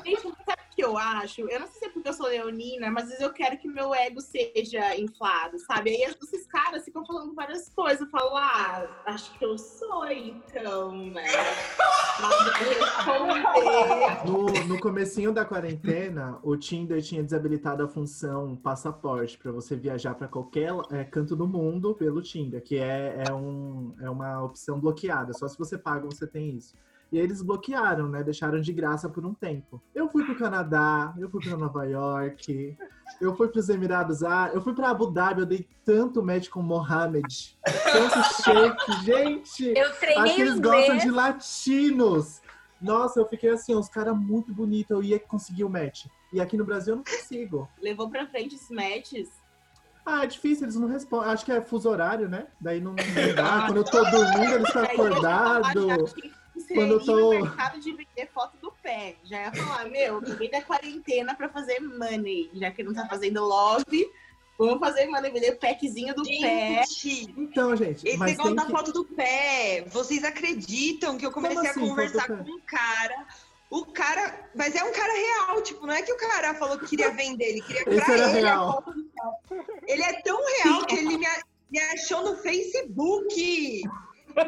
[0.06, 1.42] Gente, sabe o que eu acho?
[1.42, 3.68] Eu não sei se é porque eu sou leonina, mas às vezes eu quero que
[3.68, 5.92] meu ego seja inflado, sabe?
[5.92, 8.02] Aí esses caras ficam falando várias coisas.
[8.02, 11.24] Eu falo, ah, acho que eu sou, então, né?
[12.22, 14.26] Mas eu responder.
[14.26, 20.16] No, no comecinho da quarentena, o Tinder tinha desabilitado a função passaporte para você viajar
[20.16, 24.80] para qualquer é, canto do mundo pelo Tinder, que é, é, um, é uma opção
[24.80, 25.34] bloqueada.
[25.34, 26.76] Só se você paga você tem isso.
[27.14, 28.24] E aí eles bloquearam, né?
[28.24, 29.80] Deixaram de graça por um tempo.
[29.94, 32.76] Eu fui pro Canadá, eu fui para Nova York,
[33.22, 36.50] eu fui para os Emirados Árabes, eu fui para Abu Dhabi, eu dei tanto match
[36.50, 39.78] com Mohamed, tanto shake, gente.
[39.78, 42.42] Eu Acho treinei que o eles gostam de latinos.
[42.82, 46.08] Nossa, eu fiquei assim, os caras muito bonitos, eu ia conseguir o match.
[46.34, 47.70] E aqui no Brasil eu não consigo.
[47.80, 49.30] Levou pra frente esses matches.
[50.04, 51.30] Ah, é difícil, eles não respondem.
[51.30, 52.48] Acho que é fuso horário, né?
[52.60, 53.68] Daí não, não dá.
[53.70, 56.16] Quando eu tô dormindo, eles estão acordados.
[56.74, 58.74] Quando eu tô- no mercado de vender foto do pé.
[58.84, 59.16] pé.
[59.24, 63.42] Já ia falar, meu, ninguém da quarentena pra fazer money, já que não tá fazendo
[63.44, 64.10] love.
[64.58, 66.84] Vamos fazer money, vender o packzinho do pé.
[66.86, 68.72] Gente, Então, gente, esse mas negócio tem da que...
[68.72, 73.26] foto do pé, vocês acreditam que eu comecei Como a assim, conversar com um cara?
[73.72, 76.86] O cara, mas é um cara real, tipo, não é que o cara falou que
[76.86, 78.74] queria vender, ele queria Esse pra ele a real.
[78.74, 79.64] foto do pé.
[79.88, 83.82] Ele é tão real que ele me, a- me achou no Facebook.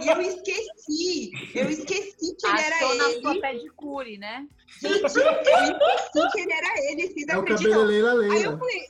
[0.02, 1.32] E eu esqueci.
[1.54, 3.22] Eu esqueci que ele era Achou na ele.
[3.22, 4.48] sua pedicure, né?
[4.82, 7.08] Gente, eu esqueci que ele era ele.
[7.08, 7.72] Vocês É o acreditam?
[7.72, 8.58] cabelo Leila Aí eu Leila.
[8.58, 8.90] falei,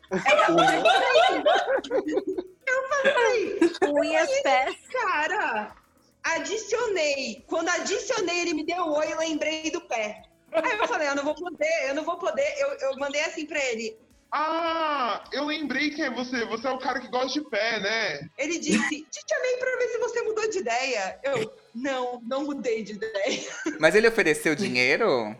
[2.70, 3.60] eu falei,
[3.94, 4.76] Unhas, pés.
[4.92, 5.76] cara,
[6.24, 7.44] adicionei.
[7.48, 10.22] Quando adicionei, ele me deu oi e lembrei do pé.
[10.52, 12.48] Aí eu falei, eu não vou poder, eu não vou poder.
[12.58, 13.98] Eu, eu mandei assim pra ele.
[14.38, 16.44] Ah, eu lembrei quem é você.
[16.44, 18.30] Você é o cara que gosta de pé, né?
[18.38, 21.18] Ele disse, te chamei pra ver se você mudou de ideia.
[21.24, 23.50] Eu, não, não mudei de ideia.
[23.80, 25.34] Mas ele ofereceu dinheiro?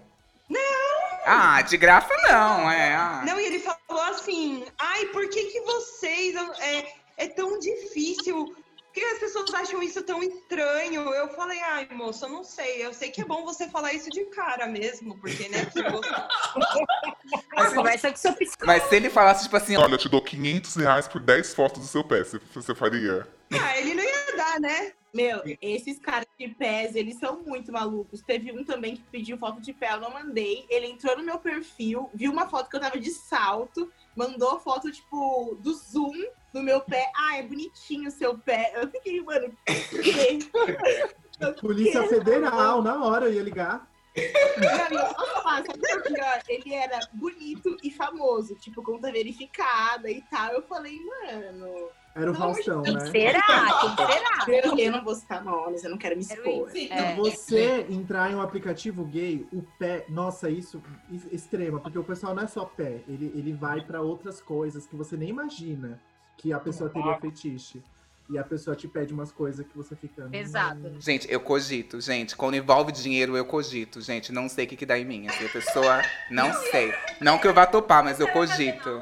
[0.48, 1.20] Não!
[1.26, 2.96] Ah, de graça não, é.
[2.96, 3.22] ah.
[3.26, 8.56] Não, e ele falou assim, ai, por que que vocês, é, é tão difícil,
[8.96, 11.02] que as pessoas acham isso tão estranho?
[11.14, 14.10] Eu falei, ai, moço, eu não sei, eu sei que é bom você falar isso
[14.10, 16.10] de cara mesmo, porque, né, que você...
[17.58, 18.66] Aí conversa com seu psicólogo.
[18.66, 21.54] Mas se ele falasse, tipo assim, ó, Olha, eu te dou 500 reais por 10
[21.54, 22.24] fotos do seu pé.
[22.24, 23.28] Você, você faria?
[23.52, 24.04] Ah, ele não
[24.46, 24.92] dar, né?
[25.14, 28.22] Meu, esses caras de pés, eles são muito malucos.
[28.22, 30.66] Teve um também que pediu foto de pé, eu não mandei.
[30.70, 34.92] Ele entrou no meu perfil, viu uma foto que eu tava de salto, mandou foto,
[34.92, 36.14] tipo, do zoom
[36.54, 37.10] no meu pé.
[37.16, 38.74] Ah, é bonitinho o seu pé.
[38.76, 39.54] Eu fiquei, mano?
[41.62, 43.90] Polícia Federal, na hora eu ia ligar.
[44.16, 46.42] Não, eu posso falar, sabe o que é o pior?
[46.48, 50.54] Ele era bonito e famoso, tipo, conta verificada e tal.
[50.54, 51.90] Eu falei, mano.
[52.16, 53.12] Era o de Faustão, né?
[53.12, 53.42] Será?
[53.82, 54.46] Quem será?
[54.68, 56.70] Eu, eu não vou citar nomes, eu não quero me expor.
[56.90, 57.14] É.
[57.16, 62.34] Você entrar em um aplicativo gay, o pé, nossa, isso is- extrema, porque o pessoal
[62.34, 66.02] não é só pé, ele, ele vai pra outras coisas que você nem imagina
[66.38, 67.84] que a pessoa teria fetiche.
[68.28, 70.28] E a pessoa te pede umas coisas que você fica.
[70.34, 70.88] Exato.
[70.88, 71.00] "Hum".
[71.00, 72.36] Gente, eu cogito, gente.
[72.36, 74.32] Quando envolve dinheiro, eu cogito, gente.
[74.32, 75.28] Não sei o que, que dá em mim.
[75.28, 76.02] Assim, a pessoa.
[76.32, 76.92] Não sei.
[77.22, 79.02] Não que eu vá topar, mas eu cogito.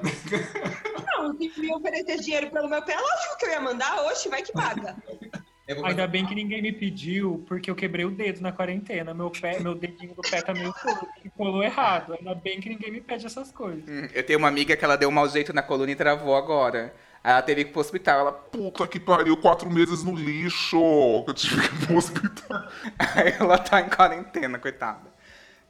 [1.08, 4.42] Não, se me oferecer dinheiro pelo meu pé, lógico que eu ia mandar, oxe, vai
[4.42, 4.96] que paga.
[5.86, 9.14] Ainda bem que ninguém me pediu, porque eu quebrei o dedo na quarentena.
[9.14, 10.74] Meu pé, meu dedinho do pé tá meio
[11.24, 12.14] e Colou errado.
[12.14, 13.88] Ainda bem que ninguém me pede essas coisas.
[13.88, 16.36] Hum, Eu tenho uma amiga que ela deu um mau jeito na coluna e travou
[16.36, 16.94] agora.
[17.24, 18.20] Aí Ela teve que ir pro hospital.
[18.20, 20.78] Ela, Puta que pariu, quatro meses no lixo.
[21.26, 22.68] Eu tive que ir pro hospital.
[23.00, 25.14] Aí ela tá em quarentena, coitada.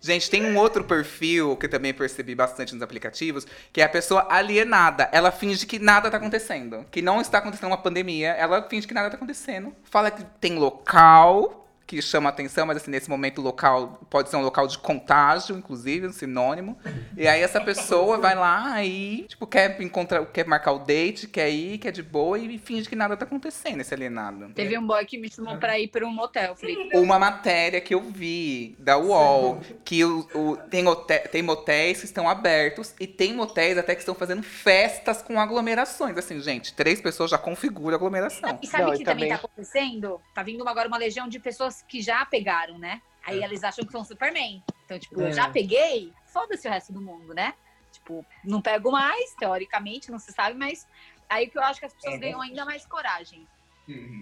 [0.02, 4.28] Gente, tem um outro perfil que também percebi bastante nos aplicativos, que é a pessoa
[4.30, 5.08] alienada.
[5.14, 6.86] Ela finge que nada tá acontecendo.
[6.92, 8.32] Que não está acontecendo uma pandemia.
[8.32, 9.74] Ela finge que nada tá acontecendo.
[9.84, 14.38] Fala que tem local que chama atenção, mas assim, nesse momento o local pode ser
[14.38, 16.78] um local de contágio, inclusive, um sinônimo.
[17.18, 21.50] E aí essa pessoa vai lá e, tipo, quer encontrar, quer marcar o date, quer
[21.50, 24.50] ir, quer de boa e finge que nada tá acontecendo, esse alienado.
[24.54, 26.98] Teve um boy que me chamou pra ir pra um motel, Felipe.
[26.98, 32.06] Uma matéria que eu vi da UOL, que o, o- tem, hote- tem motéis que
[32.06, 36.18] estão abertos e tem motéis até que estão fazendo festas com aglomerações.
[36.18, 38.58] Assim, gente, três pessoas já configura aglomeração.
[38.62, 40.22] E sabe o que também também- tá acontecendo?
[40.34, 43.02] Tá vindo agora uma legião de pessoas que já pegaram, né?
[43.26, 43.46] Aí É.
[43.46, 44.62] eles acham que são Superman.
[44.86, 45.30] Então, tipo, É.
[45.30, 47.54] eu já peguei, foda-se o resto do mundo, né?
[47.92, 50.86] Tipo, não pego mais, teoricamente, não se sabe, mas
[51.30, 53.48] aí que eu acho que as pessoas ganham ainda mais coragem.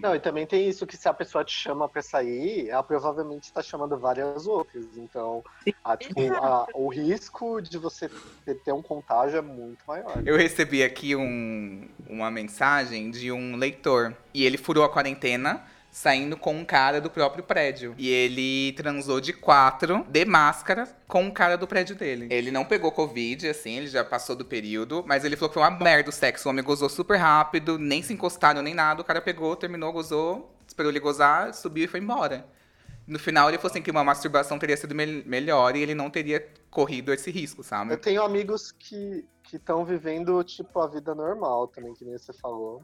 [0.00, 3.44] Não, e também tem isso que se a pessoa te chama pra sair, ela provavelmente
[3.44, 4.96] está chamando várias outras.
[4.96, 5.44] Então,
[5.84, 8.10] a- tipo, a- o risco de você
[8.44, 10.20] ter, ter um contágio é muito maior.
[10.26, 14.16] Eu recebi aqui um- uma mensagem de um leitor.
[14.34, 17.94] E ele furou a quarentena saindo com um cara do próprio prédio.
[17.98, 22.28] E ele transou de quatro, de máscara, com um cara do prédio dele.
[22.30, 25.04] Ele não pegou Covid, assim, ele já passou do período.
[25.06, 26.48] Mas ele falou que foi uma merda o sexo.
[26.48, 29.02] O homem gozou super rápido, nem se encostaram nem nada.
[29.02, 32.46] O cara pegou, terminou, gozou, esperou ele gozar, subiu e foi embora.
[33.06, 36.08] No final, ele falou assim que uma masturbação teria sido mel- melhor e ele não
[36.08, 37.92] teria corrido esse risco, sabe?
[37.92, 42.82] Eu tenho amigos que estão vivendo, tipo, a vida normal também, que nem você falou.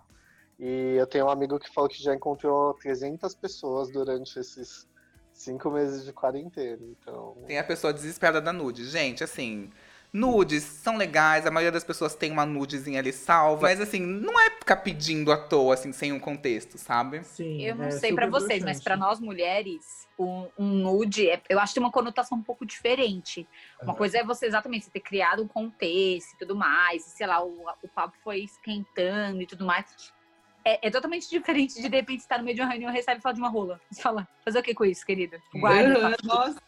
[0.59, 4.89] E eu tenho um amigo que falou que já encontrou 300 pessoas durante esses
[5.33, 6.81] cinco meses de quarentena.
[6.83, 8.85] Então, Tem a pessoa desesperada da nude.
[8.85, 9.71] Gente, assim,
[10.13, 13.63] nudes são legais, a maioria das pessoas tem uma nudezinha ali salva.
[13.63, 17.23] Mas assim, não é ficar pedindo à toa, assim, sem um contexto, sabe?
[17.23, 21.31] Sim, Eu não é sei pra super vocês, mas pra nós mulheres, um, um nude,
[21.31, 23.47] é- eu acho que tem uma conotação um pouco diferente.
[23.81, 27.29] Uma coisa é você exatamente você ter criado um contexto e tudo mais, e, sei
[27.29, 29.87] lá, o, o papo foi esquentando e tudo mais.
[30.69, 33.21] É, é totalmente diferente de de repente estar no meio de uma reunião e recebe
[33.21, 33.81] e fala de uma rola.
[33.91, 35.41] Você fala, fazer o que com isso, querida?
[35.55, 36.15] Guarda.
[36.23, 36.61] Nossa!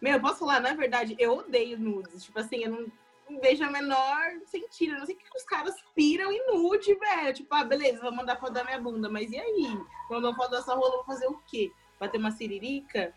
[0.00, 2.22] Meu, eu posso falar, na verdade, eu odeio nudes.
[2.22, 2.86] Tipo assim, eu não,
[3.28, 4.92] não vejo a menor sentido.
[4.92, 7.34] Eu não sei o que os caras piram em nude, velho.
[7.34, 9.10] Tipo, ah, beleza, vou mandar foto da minha bunda.
[9.10, 9.78] Mas e aí?
[10.06, 11.72] Quando eu foto da sua rola, vou fazer o quê?
[11.98, 13.12] Bater uma siririca?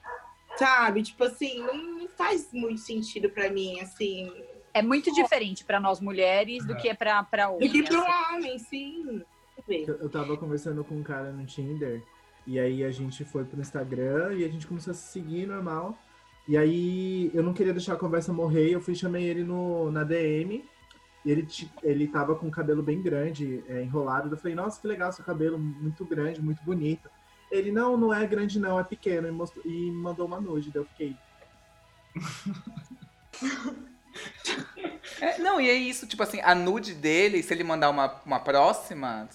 [0.56, 1.04] Sabe?
[1.04, 4.34] Tipo assim, não, não faz muito sentido pra mim, assim.
[4.74, 7.72] É muito diferente pra nós mulheres do que é pra, pra Do homens.
[7.72, 9.24] que pro homem, sim.
[9.68, 12.02] Eu, eu tava conversando com um cara no Tinder,
[12.46, 15.98] e aí a gente foi pro Instagram e a gente começou a se seguir normal.
[16.48, 19.92] E aí eu não queria deixar a conversa morrer, eu fui e chamei ele no,
[19.92, 20.64] na DM.
[21.26, 21.46] E ele,
[21.84, 24.34] ele tava com o cabelo bem grande, é, enrolado.
[24.34, 27.10] Eu falei, nossa, que legal seu cabelo, muito grande, muito bonito.
[27.52, 29.28] Ele, não, não é grande não, é pequeno.
[29.28, 31.18] E, mostrou, e mandou uma nude, daí eu fiquei,
[35.20, 38.40] É, não, e é isso, tipo assim, a nude dele, se ele mandar uma, uma
[38.40, 39.28] próxima,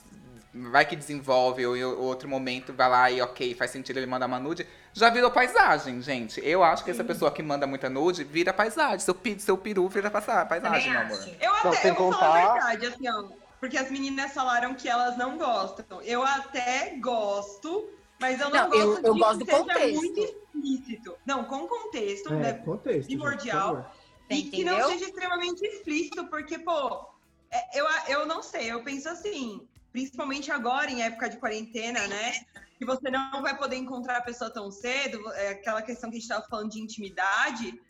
[0.55, 4.27] vai que desenvolve, ou em outro momento vai lá e ok, faz sentido ele mandar
[4.27, 6.41] uma nude, já virou paisagem, gente.
[6.45, 8.99] Eu acho que essa pessoa que manda muita nude vira paisagem.
[8.99, 11.19] Seu, pi- seu peru vira paisagem, meu amor.
[11.41, 13.25] Eu Não, até, sem eu vou falar a contar- verdade, assim, ó.
[13.59, 16.03] Porque as meninas falaram que elas não gostam.
[16.03, 17.89] Eu até gosto,
[18.21, 19.95] mas eu não, Não, eu- gosto eu de gosto que do seja contexto.
[19.95, 21.15] muito explícito.
[21.25, 22.53] Não, com contexto, é, né?
[22.55, 23.75] contexto, gente, primordial.
[23.77, 23.91] favor.
[24.29, 27.07] E que não seja extremamente explícito, porque, pô,
[27.51, 29.61] é, eu, eu não sei, eu penso assim,
[29.93, 32.33] principalmente agora, em época de quarentena, né?
[32.79, 36.19] Que você não vai poder encontrar a pessoa tão cedo, é aquela questão que a
[36.19, 37.81] gente estava falando de intimidade.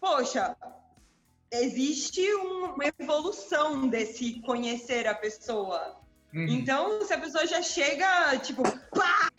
[0.00, 0.56] Poxa,
[1.52, 6.00] existe um- uma evolução desse conhecer a pessoa.
[6.34, 6.46] Uhum.
[6.48, 9.30] Então, se a pessoa já chega, tipo, pá!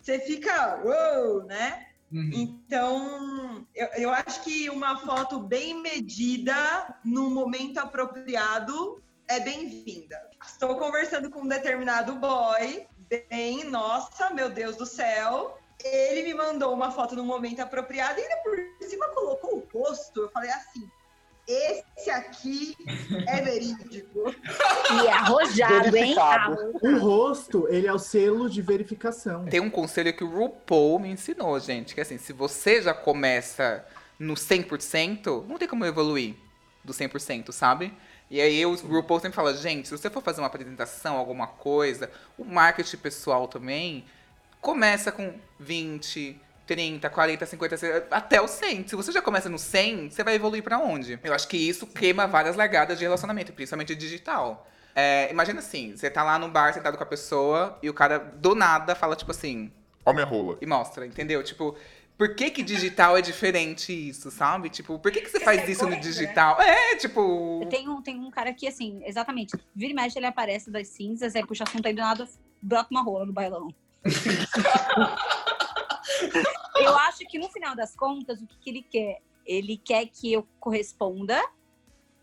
[0.00, 1.88] Você fica, uou, né?
[2.12, 2.30] Uhum.
[2.32, 6.54] Então, eu, eu acho que uma foto bem medida,
[7.04, 10.20] no momento apropriado, é bem-vinda.
[10.44, 12.86] Estou conversando com um determinado boy,
[13.28, 15.58] bem, nossa, meu Deus do céu.
[15.84, 20.22] Ele me mandou uma foto no momento apropriado e ainda por cima colocou o rosto.
[20.22, 20.88] Eu falei assim:
[21.46, 22.76] esse aqui
[23.26, 24.34] é verídico.
[24.92, 26.14] E é arrojado, hein?
[26.80, 29.44] O rosto, ele é o selo de verificação.
[29.44, 33.84] Tem um conselho que o RuPaul me ensinou, gente, que assim, se você já começa
[34.18, 36.36] no 100%, não tem como evoluir
[36.82, 37.92] do 100%, sabe?
[38.30, 42.10] E aí o RuPaul sempre fala, gente, se você for fazer uma apresentação, alguma coisa,
[42.36, 44.04] o marketing pessoal também,
[44.60, 48.88] começa com 20, 30, 40, 50, 60, até o 100.
[48.88, 51.18] Se você já começa no 100, você vai evoluir pra onde?
[51.22, 54.66] Eu acho que isso queima várias largadas de relacionamento, principalmente digital.
[54.94, 58.18] É, imagina assim, você tá lá no bar sentado com a pessoa e o cara
[58.18, 59.70] do nada fala tipo assim,
[60.04, 60.56] Ó minha rola.
[60.60, 61.42] e mostra, entendeu?
[61.44, 61.76] Tipo,
[62.18, 64.68] por que que digital é diferente isso, sabe?
[64.70, 66.58] Tipo, por que que você faz isso no digital?
[66.60, 67.66] É, tipo...
[67.70, 71.36] Tem um, tem um cara que, assim, exatamente, vira e mexe, ele aparece das cinzas,
[71.36, 72.26] aí puxa assunto aí do nada,
[72.62, 73.68] bota uma rola no bailão.
[76.80, 79.20] eu acho que no final das contas, o que, que ele quer?
[79.44, 81.40] Ele quer que eu corresponda,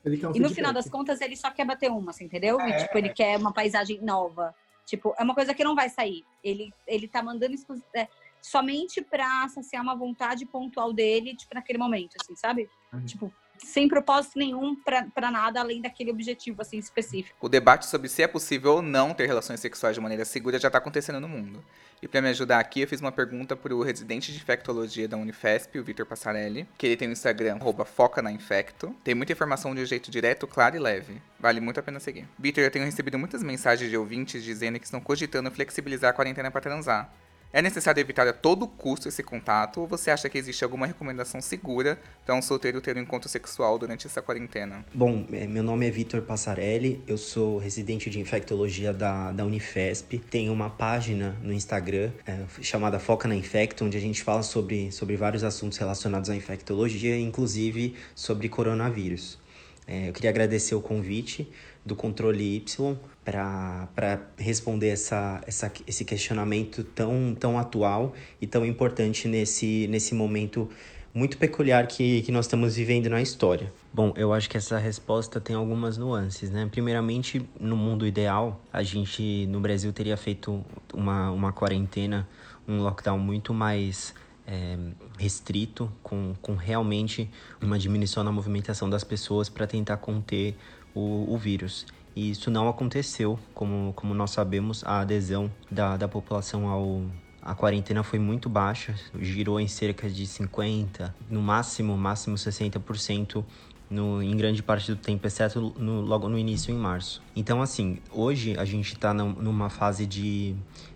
[0.03, 0.55] Ele quer um e no feedback.
[0.55, 2.59] final das contas ele só quer bater uma, assim, entendeu?
[2.59, 2.77] E, É.
[2.77, 4.53] tipo, ele quer uma paisagem nova.
[4.85, 6.25] Tipo, é uma coisa que não vai sair.
[6.43, 8.07] Ele, ele tá mandando exclu- é,
[8.43, 12.69] somente pra saciar uma vontade pontual dele, tipo, naquele momento, assim, sabe?
[12.91, 13.05] Uhum.
[13.05, 17.35] Tipo, sem propósito nenhum pra, pra nada além daquele objetivo, assim, específico.
[17.39, 20.69] O debate sobre se é possível ou não ter relações sexuais de maneira segura já
[20.69, 21.63] tá acontecendo no mundo.
[22.01, 25.79] E pra me ajudar aqui, eu fiz uma pergunta pro residente de infectologia da Unifesp,
[25.79, 28.93] o Vitor Passarelli, que ele tem no Instagram, arroba foca na infecto.
[29.05, 31.21] Tem muita informação de um jeito direto, claro e leve.
[31.39, 32.27] Vale muito a pena seguir.
[32.37, 36.51] Vitor, eu tenho recebido muitas mensagens de ouvintes dizendo que estão cogitando flexibilizar a quarentena
[36.51, 37.09] pra transar.
[37.55, 41.39] É necessário evitar a todo custo esse contato ou você acha que existe alguma recomendação
[41.39, 44.83] segura para um solteiro ter um encontro sexual durante essa quarentena?
[44.91, 50.17] Bom, é, meu nome é Vitor Passarelli, eu sou residente de infectologia da, da Unifesp.
[50.31, 54.91] Tenho uma página no Instagram é, chamada Foca na Infecto, onde a gente fala sobre,
[54.91, 59.37] sobre vários assuntos relacionados à infectologia, inclusive sobre coronavírus.
[59.85, 61.47] É, eu queria agradecer o convite
[61.85, 69.27] do Controle Y para responder essa, essa, esse questionamento tão, tão atual e tão importante
[69.27, 70.69] nesse, nesse momento
[71.13, 73.71] muito peculiar que, que nós estamos vivendo na história.
[73.93, 76.67] Bom, eu acho que essa resposta tem algumas nuances, né?
[76.71, 82.27] Primeiramente, no mundo ideal, a gente no Brasil teria feito uma, uma quarentena,
[82.67, 84.15] um lockdown muito mais
[84.47, 84.75] é,
[85.19, 87.29] restrito, com, com realmente
[87.61, 90.55] uma diminuição na movimentação das pessoas para tentar conter
[90.95, 91.85] o, o vírus.
[92.15, 97.03] E isso não aconteceu, como, como nós sabemos, a adesão da, da população ao,
[97.41, 103.43] a quarentena foi muito baixa, girou em cerca de 50%, no máximo, máximo 60%
[103.89, 107.21] no, em grande parte do tempo, exceto no, logo no início, em março.
[107.35, 110.55] Então, assim, hoje a gente está numa fase de,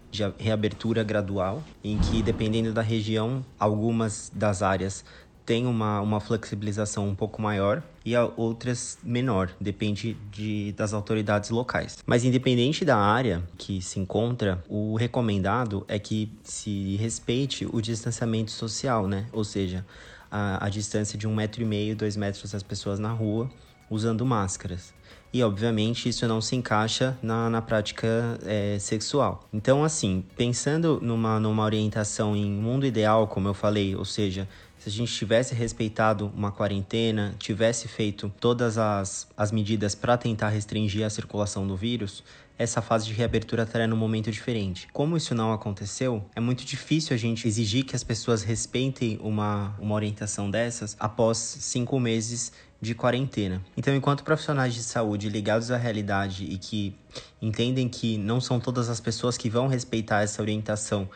[0.10, 5.04] de reabertura gradual, em que, dependendo da região, algumas das áreas
[5.48, 12.00] têm uma, uma flexibilização um pouco maior e outras menor, depende de, das autoridades locais.
[12.06, 18.52] Mas independente da área que se encontra, o recomendado é que se respeite o distanciamento
[18.52, 19.26] social, né?
[19.32, 19.86] Ou seja,
[20.30, 23.50] a, a distância de um metro e meio, dois metros das pessoas na rua
[23.90, 24.94] usando máscaras.
[25.34, 29.48] E, obviamente, isso não se encaixa na, na prática é, sexual.
[29.54, 34.48] Então, assim, pensando numa, numa orientação em mundo ideal, como eu falei, ou seja,
[34.88, 40.48] se a gente tivesse respeitado uma quarentena, tivesse feito todas as, as medidas para tentar
[40.48, 42.24] restringir a circulação do vírus,
[42.58, 44.88] essa fase de reabertura estaria num momento diferente.
[44.94, 49.76] Como isso não aconteceu, é muito difícil a gente exigir que as pessoas respeitem uma,
[49.78, 53.62] uma orientação dessas após cinco meses de quarentena.
[53.76, 56.96] Então, enquanto profissionais de saúde ligados à realidade e que
[57.42, 61.10] entendem que não são todas as pessoas que vão respeitar essa orientação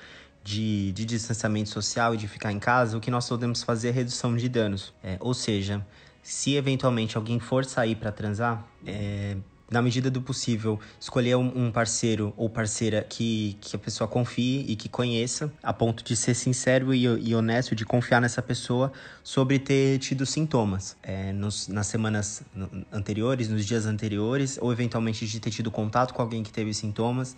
[0.43, 3.91] de, de distanciamento social e de ficar em casa, o que nós podemos fazer é
[3.91, 4.93] redução de danos.
[5.03, 5.85] É, ou seja,
[6.23, 9.37] se eventualmente alguém for sair para transar, é,
[9.71, 14.75] na medida do possível, escolher um parceiro ou parceira que, que a pessoa confie e
[14.75, 18.91] que conheça, a ponto de ser sincero e, e honesto, de confiar nessa pessoa
[19.23, 22.43] sobre ter tido sintomas é, nos, nas semanas
[22.91, 27.37] anteriores, nos dias anteriores, ou eventualmente de ter tido contato com alguém que teve sintomas.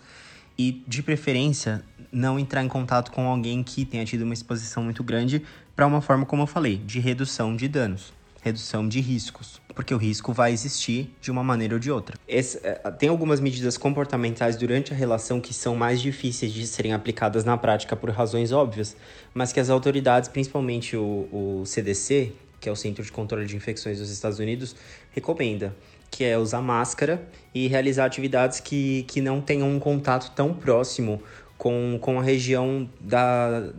[0.58, 1.82] E, de preferência,
[2.12, 5.42] não entrar em contato com alguém que tenha tido uma exposição muito grande
[5.74, 8.12] para uma forma, como eu falei, de redução de danos
[8.44, 12.18] redução de riscos, porque o risco vai existir de uma maneira ou de outra.
[12.28, 16.92] Esse, é, tem algumas medidas comportamentais durante a relação que são mais difíceis de serem
[16.92, 18.94] aplicadas na prática por razões óbvias,
[19.32, 23.56] mas que as autoridades, principalmente o, o CDC, que é o Centro de Controle de
[23.56, 24.76] Infecções dos Estados Unidos,
[25.12, 25.74] recomenda
[26.14, 27.20] que é usar máscara
[27.52, 31.20] e realizar atividades que, que não tenham um contato tão próximo
[31.58, 33.72] com, com a região da, do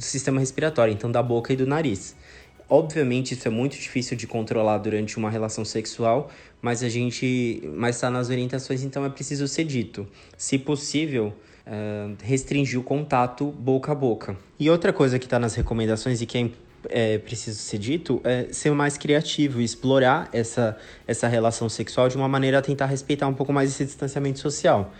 [0.00, 2.14] sistema respiratório, então da boca e do nariz.
[2.68, 6.30] Obviamente isso é muito difícil de controlar durante uma relação sexual,
[6.60, 10.06] mas a gente, mas está nas orientações, então é preciso ser dito.
[10.36, 11.32] Se possível,
[11.66, 14.36] uh, restringir o contato boca a boca.
[14.60, 16.50] E outra coisa que está nas recomendações e que é
[16.88, 20.76] é preciso ser dito é ser mais criativo e explorar essa,
[21.06, 24.92] essa relação sexual de uma maneira a tentar respeitar um pouco mais esse distanciamento social.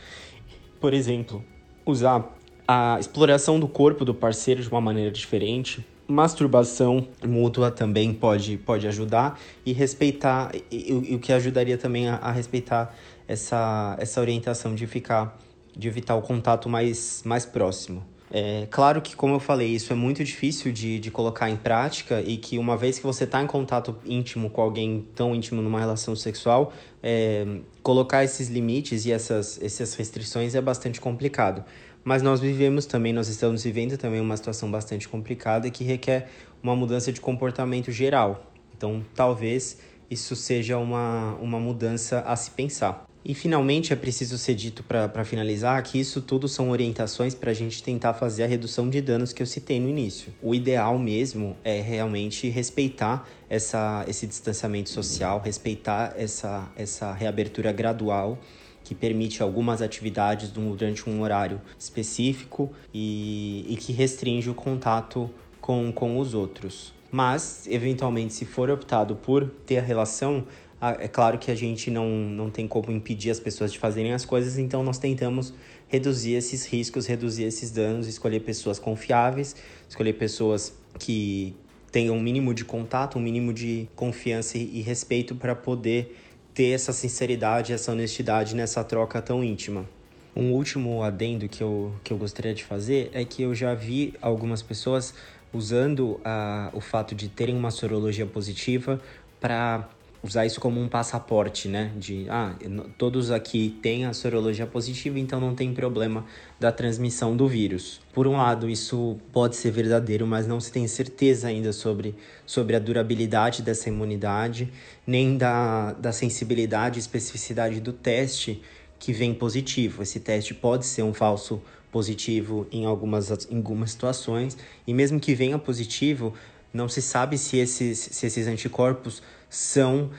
[0.80, 1.44] Por exemplo,
[1.84, 8.56] usar a exploração do corpo do parceiro de uma maneira diferente, masturbação mútua também pode,
[8.58, 12.94] pode ajudar e respeitar, e, o que ajudaria também a, a, respeitar
[13.26, 15.38] essa, essa orientação de ficar,
[15.76, 18.04] de evitar o contato mais, mais próximo.
[18.30, 22.20] É claro que, como eu falei, isso é muito difícil de, de colocar em prática
[22.20, 25.78] e que uma vez que você está em contato íntimo com alguém tão íntimo numa
[25.78, 26.72] relação sexual,
[27.02, 27.46] é,
[27.82, 31.64] colocar esses limites e essas, essas restrições é bastante complicado.
[32.04, 36.28] Mas nós vivemos também, nós estamos vivendo também uma situação bastante complicada que requer
[36.62, 38.52] uma mudança de comportamento geral.
[38.76, 39.78] Então, talvez
[40.10, 43.07] isso seja uma, uma mudança a se pensar.
[43.24, 47.54] E finalmente é preciso ser dito para finalizar que isso tudo são orientações para a
[47.54, 50.32] gente tentar fazer a redução de danos que eu citei no início.
[50.42, 58.38] O ideal mesmo é realmente respeitar essa, esse distanciamento social, respeitar essa, essa reabertura gradual
[58.84, 65.28] que permite algumas atividades durante um horário específico e, e que restringe o contato
[65.60, 66.94] com, com os outros.
[67.10, 70.46] Mas, eventualmente, se for optado por ter a relação,
[70.80, 74.24] é claro que a gente não, não tem como impedir as pessoas de fazerem as
[74.24, 75.52] coisas, então nós tentamos
[75.88, 79.56] reduzir esses riscos, reduzir esses danos, escolher pessoas confiáveis,
[79.88, 81.54] escolher pessoas que
[81.90, 86.16] tenham um mínimo de contato, um mínimo de confiança e respeito para poder
[86.54, 89.88] ter essa sinceridade, essa honestidade nessa troca tão íntima.
[90.36, 94.14] Um último adendo que eu, que eu gostaria de fazer é que eu já vi
[94.20, 95.14] algumas pessoas
[95.52, 99.00] usando a, o fato de terem uma sorologia positiva
[99.40, 99.88] para
[100.22, 101.92] usar isso como um passaporte, né?
[101.96, 102.54] De, ah,
[102.96, 106.24] todos aqui têm a sorologia positiva, então não tem problema
[106.58, 108.00] da transmissão do vírus.
[108.12, 112.14] Por um lado, isso pode ser verdadeiro, mas não se tem certeza ainda sobre,
[112.44, 114.72] sobre a durabilidade dessa imunidade,
[115.06, 118.60] nem da, da sensibilidade e especificidade do teste
[118.98, 120.02] que vem positivo.
[120.02, 121.62] Esse teste pode ser um falso
[121.92, 126.34] positivo em algumas, em algumas situações, e mesmo que venha positivo,
[126.72, 130.10] não se sabe se esses, se esses anticorpos são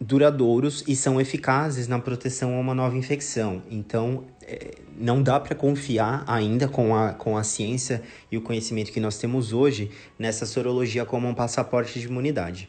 [0.00, 3.62] duradouros e são eficazes na proteção a uma nova infecção.
[3.70, 8.92] Então, é, não dá para confiar ainda com a, com a ciência e o conhecimento
[8.92, 12.68] que nós temos hoje nessa sorologia como um passaporte de imunidade.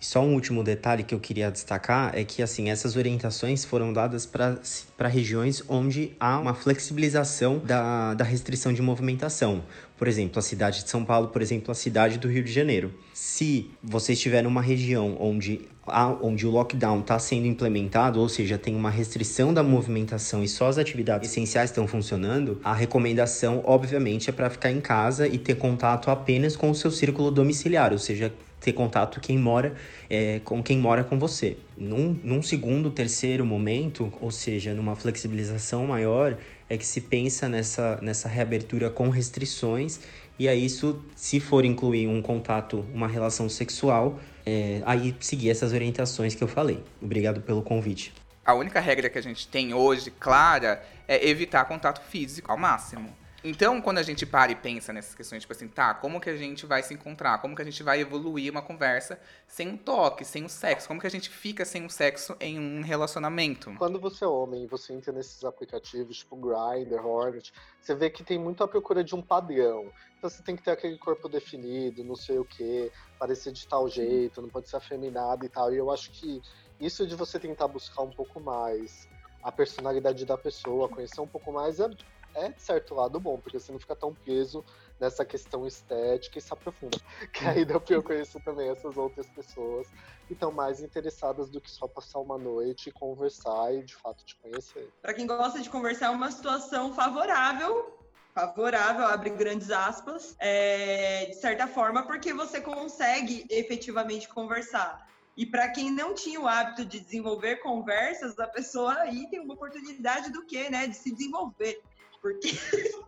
[0.00, 4.26] Só um último detalhe que eu queria destacar é que assim essas orientações foram dadas
[4.26, 9.62] para regiões onde há uma flexibilização da, da restrição de movimentação.
[9.96, 12.92] Por exemplo, a cidade de São Paulo, por exemplo, a cidade do Rio de Janeiro.
[13.14, 18.58] Se você estiver numa região onde, há, onde o lockdown está sendo implementado, ou seja,
[18.58, 24.28] tem uma restrição da movimentação e só as atividades essenciais estão funcionando, a recomendação, obviamente,
[24.28, 27.98] é para ficar em casa e ter contato apenas com o seu círculo domiciliar, ou
[27.98, 28.32] seja,
[28.64, 29.74] ter contato quem mora
[30.08, 31.58] é, com quem mora com você.
[31.76, 36.38] Num, num segundo, terceiro momento, ou seja, numa flexibilização maior,
[36.68, 40.00] é que se pensa nessa, nessa reabertura com restrições,
[40.38, 45.72] e aí isso, se for incluir um contato, uma relação sexual, é, aí seguir essas
[45.72, 46.82] orientações que eu falei.
[47.02, 48.14] Obrigado pelo convite.
[48.44, 53.14] A única regra que a gente tem hoje, clara, é evitar contato físico ao máximo.
[53.46, 56.36] Então, quando a gente para e pensa nessas questões, tipo assim, tá, como que a
[56.36, 57.42] gente vai se encontrar?
[57.42, 60.88] Como que a gente vai evoluir uma conversa sem um toque, sem o um sexo?
[60.88, 63.74] Como que a gente fica sem o um sexo em um relacionamento?
[63.76, 68.24] Quando você é homem e você entra nesses aplicativos, tipo Grindr, Hornet, você vê que
[68.24, 69.92] tem muito a procura de um padrão.
[70.16, 73.90] Então você tem que ter aquele corpo definido, não sei o que, parecer de tal
[73.90, 75.70] jeito, não pode ser afeminado e tal.
[75.70, 76.40] E eu acho que
[76.80, 79.06] isso de você tentar buscar um pouco mais
[79.42, 81.90] a personalidade da pessoa, conhecer um pouco mais, é
[82.34, 84.64] é, de certo lado, bom, porque você não fica tão preso
[85.00, 86.98] nessa questão estética e se aprofunda.
[87.32, 89.88] Que aí dá pra eu conhecer também essas outras pessoas
[90.26, 94.24] que estão mais interessadas do que só passar uma noite e conversar e de fato
[94.24, 94.92] te conhecer.
[95.02, 98.04] Para quem gosta de conversar, é uma situação favorável
[98.34, 105.00] favorável, abre grandes aspas, é, de certa forma, porque você consegue efetivamente conversar.
[105.36, 109.54] E para quem não tinha o hábito de desenvolver conversas, a pessoa aí tem uma
[109.54, 110.86] oportunidade do quê, né?
[110.86, 111.80] De se desenvolver
[112.24, 112.58] porque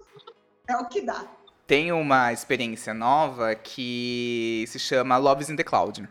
[0.69, 1.27] é o que dá.
[1.67, 6.07] Tem uma experiência nova que se chama Loves in the Cloud.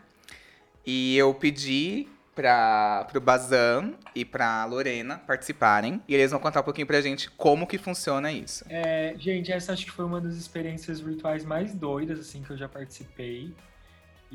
[0.84, 6.64] E eu pedi para o Bazan e para Lorena participarem e eles vão contar um
[6.64, 8.64] pouquinho pra gente como que funciona isso.
[8.68, 12.56] É, gente, essa acho que foi uma das experiências virtuais mais doidas assim que eu
[12.56, 13.54] já participei.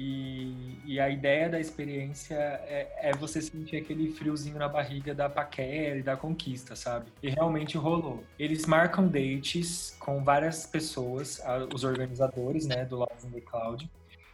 [0.03, 5.29] E, e, a ideia da experiência é, é, você sentir aquele friozinho na barriga da
[5.29, 7.11] paquera e da conquista, sabe?
[7.21, 8.23] E realmente rolou.
[8.39, 11.39] Eles marcam dates com várias pessoas,
[11.71, 13.87] os organizadores, né, do Love in the Cloud.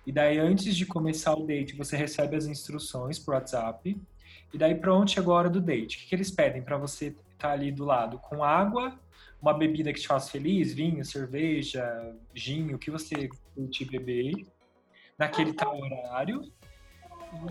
[0.05, 3.99] E daí, antes de começar o date, você recebe as instruções por WhatsApp.
[4.53, 5.97] E daí, pronto, chegou a hora do date.
[5.97, 8.19] O que, que eles pedem para você estar tá ali do lado?
[8.19, 8.97] Com água,
[9.41, 14.47] uma bebida que te faz feliz, vinho, cerveja, gin, o que você curte beber
[15.17, 16.41] naquele tal horário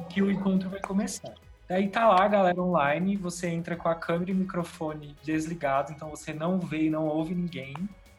[0.09, 1.35] que o encontro vai começar.
[1.69, 6.09] Daí tá lá a galera online, você entra com a câmera e microfone desligado, então
[6.09, 7.75] você não vê e não ouve ninguém.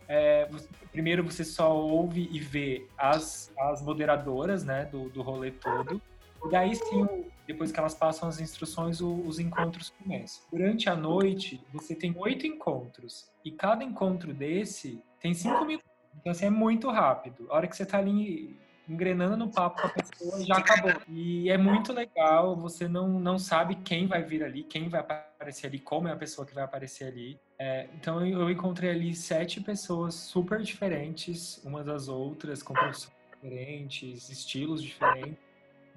[0.08, 0.50] É,
[0.92, 6.02] primeiro você só ouve e vê as, as moderadoras né, do, do rolê todo.
[6.46, 10.44] E daí sim, depois que elas passam as instruções, o, os encontros começam.
[10.52, 13.32] Durante a noite, você tem oito encontros.
[13.44, 15.88] E cada encontro desse tem cinco minutos.
[16.20, 17.48] Então, assim, é muito rápido.
[17.50, 20.94] A hora que você tá ali engrenando no papo com a pessoa, já acabou.
[21.08, 25.68] E é muito legal, você não, não sabe quem vai vir ali, quem vai aparecer
[25.68, 27.40] ali, como é a pessoa que vai aparecer ali.
[27.60, 34.30] É, então eu encontrei ali sete pessoas super diferentes, umas das outras, com profissões diferentes,
[34.30, 35.38] estilos diferentes,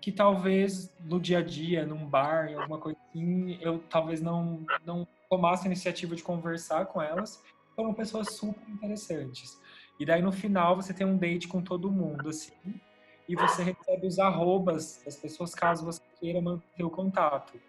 [0.01, 4.65] que talvez no dia a dia, num bar, em alguma coisa assim, eu talvez não,
[4.85, 7.43] não tomasse a iniciativa de conversar com elas.
[7.77, 9.60] Foram pessoas super interessantes.
[10.01, 12.55] E daí no final você tem um date com todo mundo, assim,
[13.29, 17.61] e você recebe os arrobas das pessoas caso você queira manter o contato.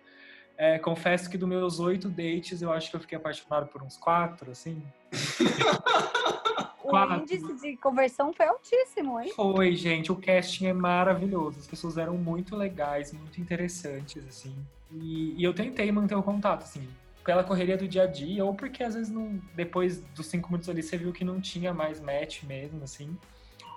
[0.57, 3.97] É, confesso que dos meus oito dates, eu acho que eu fiquei apaixonado por uns
[3.97, 4.81] quatro, assim.
[6.81, 7.17] o quatro.
[7.17, 9.33] índice de conversão foi altíssimo, hein?
[9.35, 10.11] Foi, gente.
[10.11, 11.59] O casting é maravilhoso.
[11.59, 14.55] As pessoas eram muito legais, muito interessantes, assim.
[14.89, 16.87] E, e eu tentei manter o contato, assim
[17.23, 20.69] pela correria do dia a dia, ou porque às vezes não, depois dos cinco minutos
[20.69, 23.17] ali você viu que não tinha mais match mesmo, assim.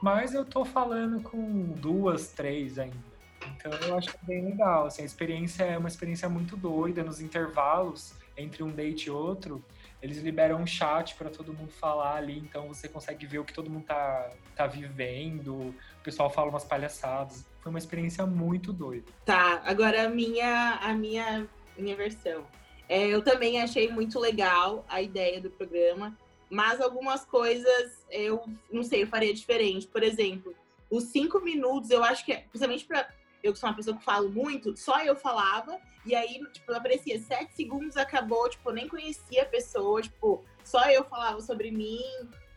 [0.03, 3.15] Mas eu tô falando com duas, três ainda.
[3.57, 4.87] Então eu acho bem legal.
[4.87, 7.03] Assim, a experiência é uma experiência muito doida.
[7.03, 9.65] Nos intervalos entre um date e outro,
[10.03, 13.53] eles liberam um chat para todo mundo falar ali, então você consegue ver o que
[13.53, 15.55] todo mundo tá, tá vivendo.
[15.55, 17.47] O pessoal fala umas palhaçadas.
[17.61, 19.11] Foi uma experiência muito doida.
[19.25, 21.47] Tá, agora a minha, a minha,
[21.79, 22.45] minha versão.
[22.89, 26.17] É, eu também achei muito legal a ideia do programa,
[26.51, 29.87] mas algumas coisas eu não sei, eu faria diferente.
[29.87, 30.55] Por exemplo,
[30.91, 33.09] os cinco minutos, eu acho que, é, principalmente para
[33.43, 37.21] eu que sou uma pessoa que falo muito, só eu falava, e aí, tipo, aparecia
[37.21, 42.01] sete segundos, acabou, tipo, eu nem conhecia a pessoa, tipo, só eu falava sobre mim,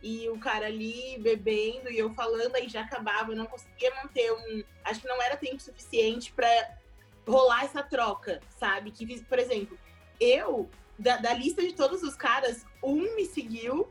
[0.02, 4.32] e o cara ali bebendo e eu falando, aí já acabava, eu não conseguia manter
[4.32, 4.62] um.
[4.84, 6.78] Acho que não era tempo suficiente para
[7.26, 8.90] rolar essa troca, sabe?
[8.90, 9.78] Que, por exemplo,
[10.20, 13.88] eu, da, da lista de todos os caras, um me seguiu.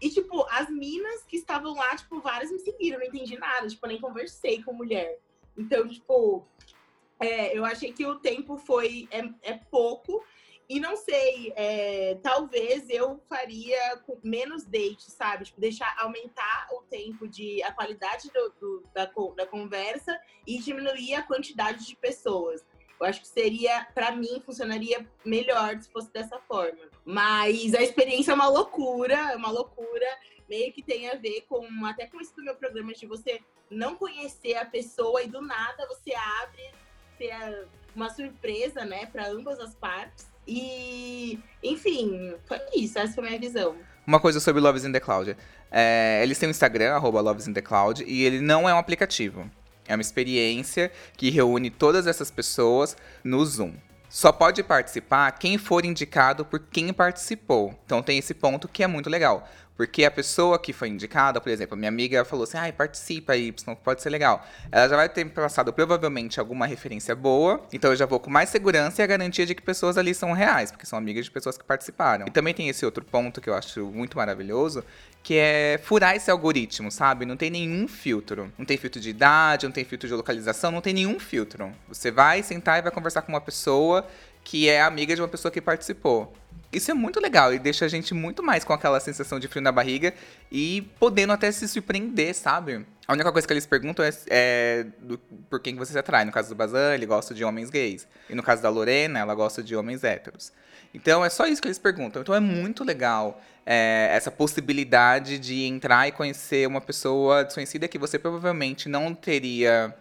[0.00, 3.86] E, tipo, as minas que estavam lá, tipo, várias me seguiram, não entendi nada, tipo,
[3.86, 5.18] nem conversei com mulher.
[5.56, 6.46] Então, tipo,
[7.18, 10.24] é, eu achei que o tempo foi é, é pouco.
[10.68, 15.44] E não sei, é, talvez eu faria menos date, sabe?
[15.44, 19.04] Tipo, deixar aumentar o tempo de a qualidade do, do, da,
[19.36, 20.16] da conversa
[20.46, 22.64] e diminuir a quantidade de pessoas.
[23.00, 26.78] Eu acho que seria, para mim, funcionaria melhor se fosse dessa forma.
[27.04, 30.06] Mas a experiência é uma loucura, é uma loucura.
[30.48, 33.40] Meio que tem a ver com, até com isso do meu programa, de você
[33.70, 36.62] não conhecer a pessoa e do nada você abre,
[37.16, 40.28] ser uma surpresa, né, para ambas as partes.
[40.46, 43.76] E, enfim, foi isso, essa foi a minha visão.
[44.06, 45.36] Uma coisa sobre Loves in the Cloud.
[45.70, 48.78] É, eles têm um Instagram, arroba Loves in the Cloud, e ele não é um
[48.78, 49.48] aplicativo.
[49.90, 53.72] É uma experiência que reúne todas essas pessoas no Zoom.
[54.08, 57.74] Só pode participar quem for indicado por quem participou.
[57.84, 59.48] Então tem esse ponto que é muito legal.
[59.80, 63.50] Porque a pessoa que foi indicada, por exemplo, minha amiga falou assim: ai, participa aí,
[63.82, 64.46] pode ser legal.
[64.70, 68.50] Ela já vai ter passado provavelmente alguma referência boa, então eu já vou com mais
[68.50, 71.56] segurança e a garantia de que pessoas ali são reais, porque são amigas de pessoas
[71.56, 72.26] que participaram.
[72.28, 74.84] E também tem esse outro ponto que eu acho muito maravilhoso,
[75.22, 77.24] que é furar esse algoritmo, sabe?
[77.24, 78.52] Não tem nenhum filtro.
[78.58, 81.72] Não tem filtro de idade, não tem filtro de localização, não tem nenhum filtro.
[81.88, 84.06] Você vai sentar e vai conversar com uma pessoa
[84.44, 86.32] que é amiga de uma pessoa que participou.
[86.72, 89.60] Isso é muito legal e deixa a gente muito mais com aquela sensação de frio
[89.60, 90.14] na barriga
[90.52, 92.86] e podendo até se surpreender, sabe?
[93.08, 96.24] A única coisa que eles perguntam é, é do, por quem você se atrai.
[96.24, 98.06] No caso do Bazan, ele gosta de homens gays.
[98.28, 100.52] E no caso da Lorena, ela gosta de homens héteros.
[100.94, 102.22] Então é só isso que eles perguntam.
[102.22, 107.98] Então é muito legal é, essa possibilidade de entrar e conhecer uma pessoa desconhecida que
[107.98, 109.92] você provavelmente não teria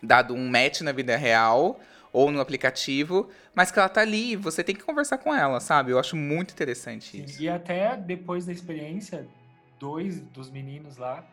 [0.00, 1.80] dado um match na vida real
[2.14, 5.90] ou no aplicativo, mas que ela tá ali, você tem que conversar com ela, sabe?
[5.90, 7.42] Eu acho muito interessante isso.
[7.42, 9.26] E até depois da experiência,
[9.80, 11.26] dois dos meninos lá,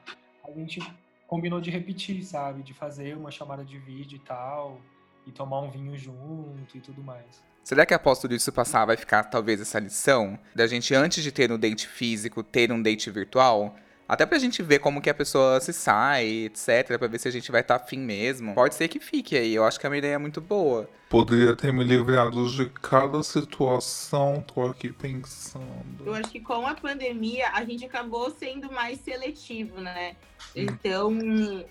[0.43, 0.81] a gente
[1.27, 2.63] combinou de repetir, sabe?
[2.63, 4.81] De fazer uma chamada de vídeo e tal,
[5.27, 7.43] e tomar um vinho junto e tudo mais.
[7.63, 11.31] Será que após tudo isso passar vai ficar talvez essa lição da gente antes de
[11.31, 13.75] ter um date físico, ter um date virtual?
[14.11, 16.97] Até pra gente ver como que a pessoa se sai, etc.
[16.99, 18.53] Pra ver se a gente vai estar tá afim mesmo.
[18.53, 19.55] Pode ser que fique aí.
[19.55, 20.89] Eu acho que é uma ideia muito boa.
[21.07, 26.05] Poderia ter me livrado de cada situação, tô aqui pensando.
[26.05, 30.17] Eu acho que com a pandemia a gente acabou sendo mais seletivo, né?
[30.53, 31.17] Então,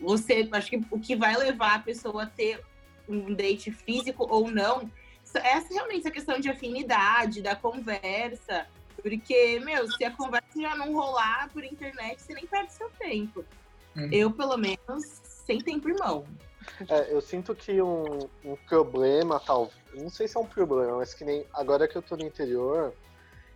[0.01, 2.65] você, acho que o que vai levar a pessoa a ter
[3.07, 4.91] um date físico ou não,
[5.35, 8.67] essa realmente essa questão de afinidade, da conversa.
[9.03, 13.45] Porque, meu, se a conversa já não rolar por internet, você nem perde seu tempo.
[13.97, 14.09] Uhum.
[14.13, 16.25] Eu, pelo menos, sem tempo irmão.
[16.89, 21.15] É, eu sinto que um, um problema, tal, não sei se é um problema, mas
[21.15, 22.95] que nem agora que eu tô no interior,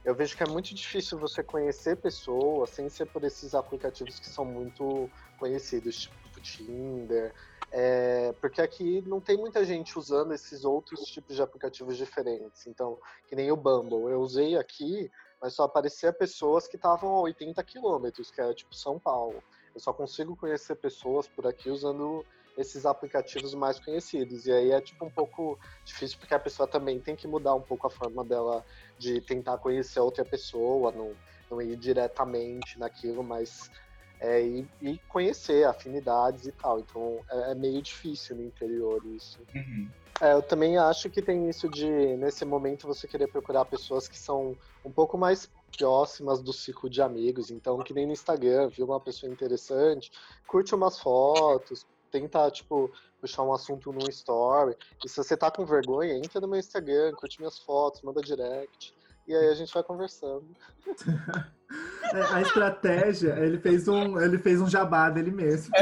[0.05, 4.29] eu vejo que é muito difícil você conhecer pessoas sem ser por esses aplicativos que
[4.29, 7.33] são muito conhecidos, tipo Tinder.
[7.77, 12.67] É, porque aqui não tem muita gente usando esses outros tipos de aplicativos diferentes.
[12.67, 14.13] Então, que nem o Bumble.
[14.13, 15.11] Eu usei aqui,
[15.45, 19.43] mas só aparecia pessoas que estavam a 80 quilômetros, que era tipo São Paulo.
[19.75, 22.25] Eu só consigo conhecer pessoas por aqui usando
[22.57, 24.47] esses aplicativos mais conhecidos.
[24.47, 27.61] E aí é tipo um pouco difícil porque a pessoa também tem que mudar um
[27.61, 28.65] pouco a forma dela
[28.99, 31.15] de tentar conhecer outra pessoa, não,
[31.51, 33.71] não ir diretamente naquilo, mas
[34.21, 36.81] é, e, e conhecer afinidades e tal.
[36.81, 39.41] Então é, é, meio difícil no interior isso.
[39.55, 39.91] Uhum.
[40.21, 44.17] É, eu também acho que tem isso de, nesse momento, você querer procurar pessoas que
[44.17, 47.51] são um pouco mais próximas do ciclo de amigos.
[47.51, 50.11] Então, que nem no Instagram, viu uma pessoa interessante,
[50.47, 54.77] curte umas fotos, tenta, tipo, puxar um assunto num story.
[55.05, 58.95] E se você tá com vergonha, entra no meu Instagram, curte minhas fotos, manda direct.
[59.27, 60.47] E aí a gente vai conversando.
[62.12, 65.72] É, a estratégia, ele fez um, ele fez um jabá dele mesmo.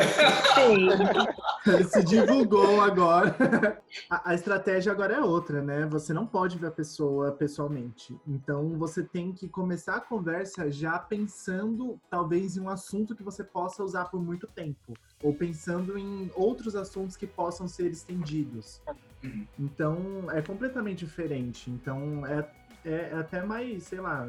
[0.54, 0.88] Sim.
[1.66, 3.80] Ele se divulgou agora.
[4.10, 5.86] A, a, estratégia agora é outra, né?
[5.86, 8.18] Você não pode ver a pessoa pessoalmente.
[8.26, 13.44] Então você tem que começar a conversa já pensando, talvez, em um assunto que você
[13.44, 14.94] possa usar por muito tempo.
[15.22, 18.80] Ou pensando em outros assuntos que possam ser estendidos.
[19.58, 21.70] Então é completamente diferente.
[21.70, 22.42] Então é,
[22.84, 24.28] é até mais, sei lá,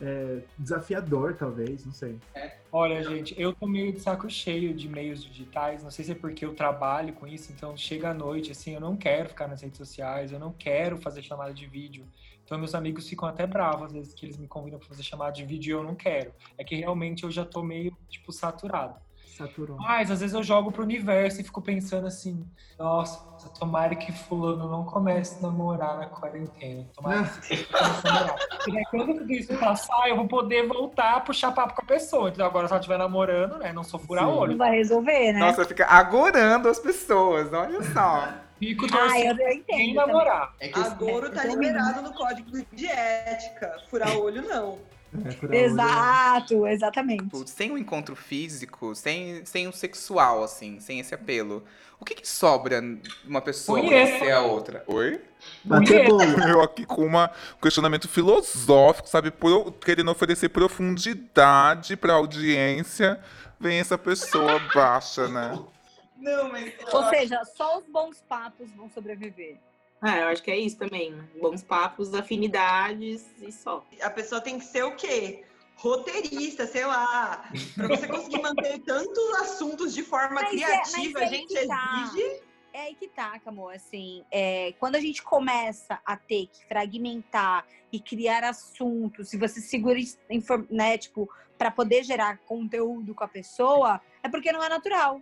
[0.00, 2.18] é, desafiador, talvez, não sei.
[2.34, 2.56] É.
[2.72, 5.82] Olha, gente, eu tô meio de saco cheio de meios digitais.
[5.82, 8.80] Não sei se é porque eu trabalho com isso, então chega à noite, assim, eu
[8.80, 12.04] não quero ficar nas redes sociais, eu não quero fazer chamada de vídeo.
[12.44, 15.32] Então meus amigos ficam até bravos às vezes que eles me convidam pra fazer chamada
[15.32, 16.32] de vídeo e eu não quero.
[16.58, 19.00] É que realmente eu já tô meio, tipo, saturado.
[19.36, 19.78] Saturou.
[19.78, 22.46] Mas às vezes eu jogo pro universo e fico pensando assim,
[22.78, 23.18] nossa,
[23.58, 26.86] tomara que fulano não comece a namorar na quarentena.
[26.94, 28.36] Tomara que esse comece a namorar.
[28.68, 32.28] Aí, quando tudo isso passar, eu vou poder voltar a puxar papo com a pessoa.
[32.28, 33.72] Então agora se ela estiver namorando, né?
[33.72, 34.56] Não sou fura Não olho.
[34.56, 35.40] vai resolver, né?
[35.40, 38.28] Nossa, fica agorando as pessoas, olha só.
[38.62, 40.54] Fico Ah, eu, torcendo eu quem namorar.
[40.60, 43.76] É que Agouro tá tô liberado no código de ética.
[43.90, 44.78] Furar olho, não.
[45.14, 45.54] É, olho.
[45.54, 47.24] Exato, exatamente.
[47.24, 51.62] Tipo, sem o encontro físico, sem, sem o sexual, assim, sem esse apelo,
[52.00, 52.82] o que, que sobra
[53.26, 54.82] uma pessoa conhecer a outra?
[54.86, 55.20] Oi?
[55.64, 56.22] Bater bolo.
[56.48, 59.30] Eu aqui com uma- um questionamento filosófico, sabe?
[59.30, 63.20] Pro- querendo oferecer profundidade pra audiência.
[63.60, 65.58] Vem essa pessoa baixa, né?
[66.16, 66.72] Não, mas.
[66.92, 69.58] Ou seja, só os bons papos vão sobreviver.
[70.04, 71.14] Ah, eu acho que é isso também.
[71.40, 73.86] Bons papos, afinidades e só.
[74.00, 75.44] A pessoa tem que ser o quê?
[75.76, 77.48] Roteirista, sei lá.
[77.76, 81.54] Pra você conseguir manter tantos assuntos de forma Mas é- criativa, mas a é gente
[81.54, 82.10] que tá.
[82.14, 82.42] exige.
[82.74, 83.74] É aí que tá, amor.
[83.74, 89.60] Assim, é, quando a gente começa a ter que fragmentar e criar assuntos, se você
[89.60, 89.98] segura,
[90.70, 91.28] né, tipo,
[91.58, 95.20] para poder gerar conteúdo com a pessoa, é porque não é natural.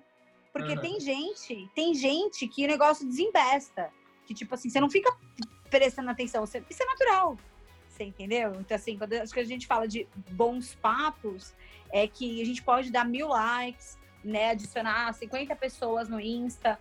[0.53, 0.81] Porque Uhum.
[0.81, 3.91] tem gente, tem gente que o negócio desembesta.
[4.31, 5.13] Que, tipo assim, você não fica
[5.69, 6.47] prestando atenção.
[6.47, 7.37] Você, isso é natural.
[7.89, 8.55] Você entendeu?
[8.61, 11.53] Então, assim, quando acho que a gente fala de bons papos,
[11.93, 14.51] é que a gente pode dar mil likes, né?
[14.51, 16.79] Adicionar 50 pessoas no Insta,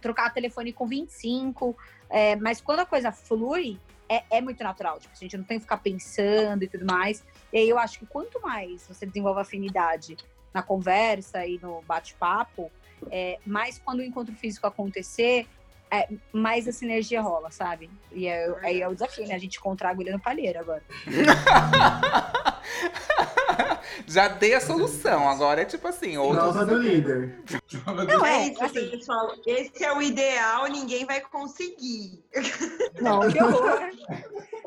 [0.00, 1.76] trocar telefone com 25.
[2.08, 3.78] é, mas quando a coisa flui,
[4.08, 4.98] é, é muito natural.
[4.98, 7.22] Tipo, a gente não tem que ficar pensando e tudo mais.
[7.52, 10.16] E aí eu acho que quanto mais você desenvolve afinidade
[10.54, 12.72] na conversa e no bate-papo,
[13.10, 15.46] é, mais quando o encontro físico acontecer,
[15.90, 17.90] é, mais essa energia rola, sabe?
[18.12, 19.34] E é, aí é o desafio, né?
[19.34, 20.82] A gente encontrar a agulha no palheiro agora.
[24.06, 27.38] Já dei a solução, agora é tipo assim, outros Prova do líder.
[27.84, 29.34] Não, É isso, assim, pessoal.
[29.46, 32.22] Esse é o ideal, ninguém vai conseguir.
[33.00, 33.90] não, que horror.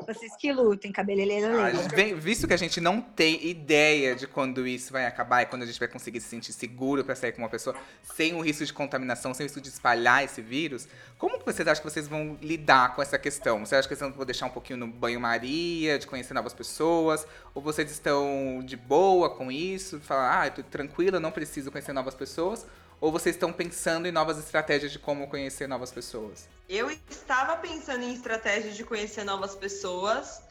[0.06, 1.70] Vocês que lutem, cabeleireiro Ah,
[2.16, 5.66] visto que a gente não tem ideia de quando isso vai acabar e quando a
[5.66, 8.72] gente vai conseguir se sentir seguro pra sair com uma pessoa sem o risco de
[8.72, 10.88] contaminação, sem o risco de espalhar esse vírus,
[11.18, 13.64] como que vocês acham que vocês vão lidar com essa questão?
[13.64, 17.26] Você acha que vocês vão deixar um pouquinho no banho-maria, de conhecer novas pessoas?
[17.54, 20.00] Ou vocês estão de boa com isso?
[20.00, 22.66] Falar, ah, tô tranquila, não preciso conhecer novas pessoas?
[23.00, 26.48] Ou vocês estão pensando em novas estratégias de como conhecer novas pessoas?
[26.68, 30.42] Eu estava pensando em estratégias de conhecer novas pessoas,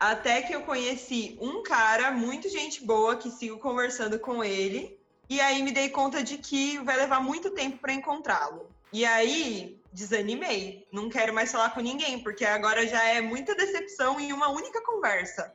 [0.00, 5.40] até que eu conheci um cara, muito gente boa, que sigo conversando com ele, e
[5.40, 8.70] aí me dei conta de que vai levar muito tempo para encontrá-lo.
[8.90, 14.18] E aí desanimei, não quero mais falar com ninguém, porque agora já é muita decepção
[14.18, 15.52] em uma única conversa.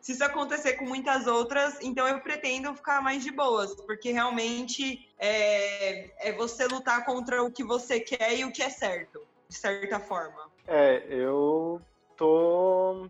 [0.00, 5.08] Se isso acontecer com muitas outras, então eu pretendo ficar mais de boas, porque realmente
[5.18, 9.54] é, é você lutar contra o que você quer e o que é certo, de
[9.54, 10.50] certa forma.
[10.66, 11.80] É, eu
[12.16, 13.08] tô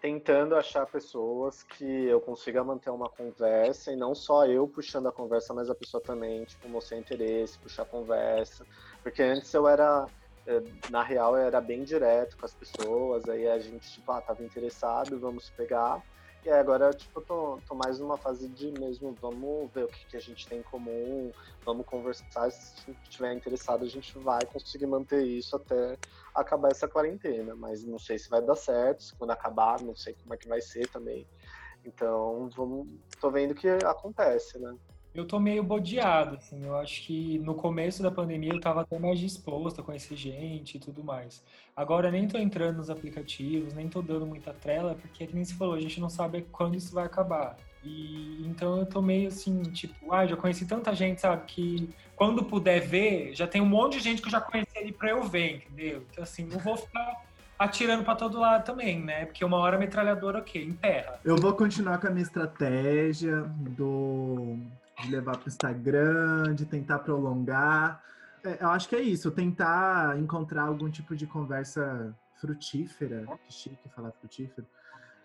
[0.00, 5.12] tentando achar pessoas que eu consiga manter uma conversa e não só eu puxando a
[5.12, 8.64] conversa, mas a pessoa também, tipo, mostrar interesse, puxar a conversa.
[9.02, 10.06] Porque antes eu era,
[10.88, 15.18] na real, era bem direto com as pessoas, aí a gente, tipo, ah, tava interessado,
[15.18, 16.02] vamos pegar.
[16.44, 20.16] E agora, tipo, tô, tô mais numa fase de mesmo, vamos ver o que, que
[20.16, 21.32] a gente tem em comum,
[21.64, 25.98] vamos conversar, se estiver interessado, a gente vai conseguir manter isso até
[26.32, 30.14] acabar essa quarentena, mas não sei se vai dar certo, se quando acabar, não sei
[30.14, 31.26] como é que vai ser também.
[31.84, 32.86] Então, vamos,
[33.20, 34.72] tô vendo o que acontece, né?
[35.16, 36.64] Eu tô meio bodeado, assim.
[36.64, 40.76] Eu acho que no começo da pandemia eu tava até mais disposto a conhecer gente
[40.76, 41.42] e tudo mais.
[41.74, 45.54] Agora nem tô entrando nos aplicativos, nem tô dando muita trela, porque, que nem se
[45.54, 47.56] falou, a gente não sabe quando isso vai acabar.
[47.82, 52.44] E então eu tô meio assim, tipo, ah, já conheci tanta gente, sabe, que quando
[52.44, 55.22] puder ver, já tem um monte de gente que eu já conheci ali pra eu
[55.22, 56.04] ver, entendeu?
[56.10, 57.24] Então, assim, não vou ficar
[57.58, 59.24] atirando pra todo lado também, né?
[59.26, 60.62] Porque uma hora metralhadora, o quê?
[60.62, 61.20] Emperra.
[61.24, 64.58] Eu vou continuar com a minha estratégia do
[65.00, 68.02] de levar pro Instagram, de tentar prolongar.
[68.44, 73.88] É, eu acho que é isso, tentar encontrar algum tipo de conversa frutífera, que chique
[73.88, 74.66] falar frutífero,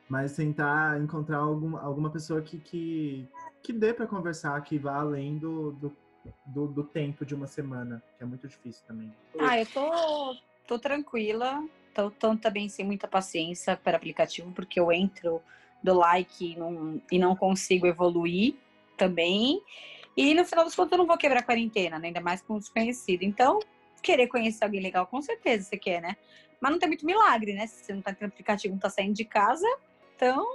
[0.09, 3.27] mas tentar encontrar algum, alguma pessoa que, que,
[3.61, 5.97] que dê para conversar, que vá além do, do,
[6.45, 9.13] do, do tempo de uma semana, que é muito difícil também.
[9.39, 10.35] Ah, eu tô,
[10.67, 11.63] tô tranquila.
[11.93, 15.41] Tô, tô também sem muita paciência para aplicativo, porque eu entro
[15.83, 18.55] do like e não, e não consigo evoluir
[19.01, 19.59] também.
[20.15, 22.09] E no final das contas eu não vou quebrar a quarentena, né?
[22.09, 23.23] ainda mais com um desconhecido.
[23.23, 23.57] Então,
[24.03, 26.15] querer conhecer alguém legal, com certeza você quer, né?
[26.59, 27.65] Mas não tem muito milagre, né?
[27.65, 29.65] Se você não tá tendo aplicativo, não tá saindo de casa.
[30.15, 30.45] Então,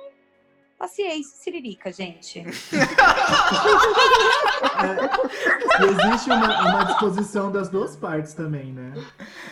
[0.78, 2.38] paciência, siririca, gente.
[2.38, 2.44] É,
[5.84, 8.94] existe uma, uma disposição das duas partes também, né?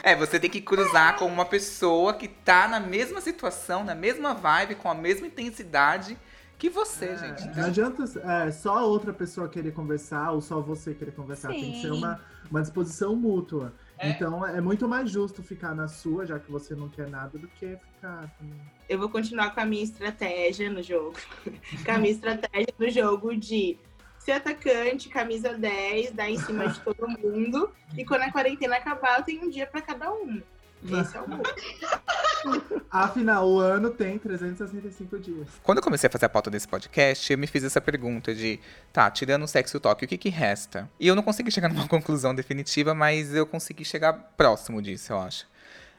[0.04, 4.32] É, você tem que cruzar com uma pessoa que tá na mesma situação, na mesma
[4.34, 6.16] vibe, com a mesma intensidade
[6.58, 7.46] que você, gente.
[7.56, 11.48] Não adianta é, só a outra pessoa querer conversar ou só você querer conversar.
[11.48, 11.98] Tem que ser Sim.
[11.98, 13.72] uma, uma disposição mútua.
[13.98, 14.10] É.
[14.10, 17.48] Então é muito mais justo ficar na sua, já que você não quer nada, do
[17.48, 18.30] que ficar.
[18.88, 21.16] Eu vou continuar com a minha estratégia no jogo.
[21.84, 23.78] com a minha estratégia no jogo de
[24.18, 27.70] ser atacante, camisa 10, dar em cima de todo mundo.
[27.96, 30.42] E quando a quarentena acabar, eu tenho um dia pra cada um.
[30.84, 31.42] Esse é o meu.
[32.90, 35.48] Afinal, o ano tem 365 dias.
[35.62, 38.60] Quando eu comecei a fazer a pauta desse podcast, eu me fiz essa pergunta de,
[38.92, 40.88] tá, tirando o sexo e o toque, o que que resta?
[41.00, 45.20] E eu não consegui chegar numa conclusão definitiva, mas eu consegui chegar próximo disso, eu
[45.20, 45.46] acho.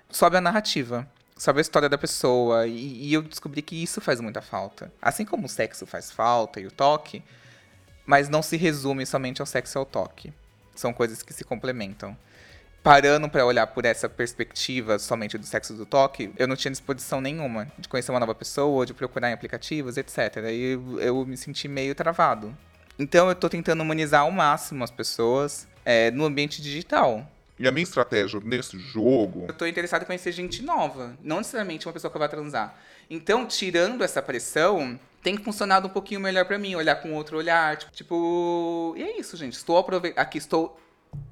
[0.09, 1.05] Sobe a narrativa,
[1.35, 4.91] sobe a história da pessoa, e, e eu descobri que isso faz muita falta.
[5.01, 7.23] Assim como o sexo faz falta e o toque,
[8.05, 10.31] mas não se resume somente ao sexo e ao toque.
[10.75, 12.15] São coisas que se complementam
[12.85, 17.19] parando pra olhar por essa perspectiva somente do sexo do toque, eu não tinha disposição
[17.19, 20.19] nenhuma de conhecer uma nova pessoa, de procurar em aplicativos, etc.
[20.51, 22.55] E eu, me senti meio travado.
[22.99, 27.27] Então eu tô tentando humanizar ao máximo as pessoas é, no ambiente digital.
[27.57, 29.45] E a minha estratégia nesse jogo.
[29.47, 32.77] Eu tô interessado em conhecer gente nova, não necessariamente uma pessoa que vai transar.
[33.09, 37.77] Então, tirando essa pressão, tem funcionado um pouquinho melhor pra mim, olhar com outro olhar.
[37.77, 39.53] Tipo, tipo e é isso, gente.
[39.53, 40.19] Estou aproveitando.
[40.21, 40.79] Aqui estou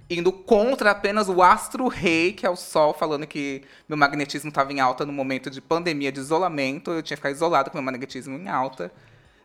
[0.09, 4.71] indo contra apenas o astro rei, que é o sol, falando que meu magnetismo estava
[4.71, 6.91] em alta no momento de pandemia, de isolamento.
[6.91, 8.91] Eu tinha que ficar isolado com meu magnetismo em alta.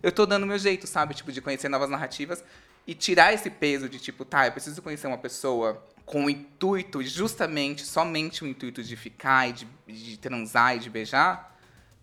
[0.02, 1.14] Eu tô dando meu jeito, sabe?
[1.14, 2.42] Tipo, de conhecer novas narrativas
[2.86, 7.02] e tirar esse peso de tipo, tá, eu preciso conhecer uma pessoa com o intuito,
[7.02, 11.54] justamente, somente o intuito de ficar e de, de transar e de beijar,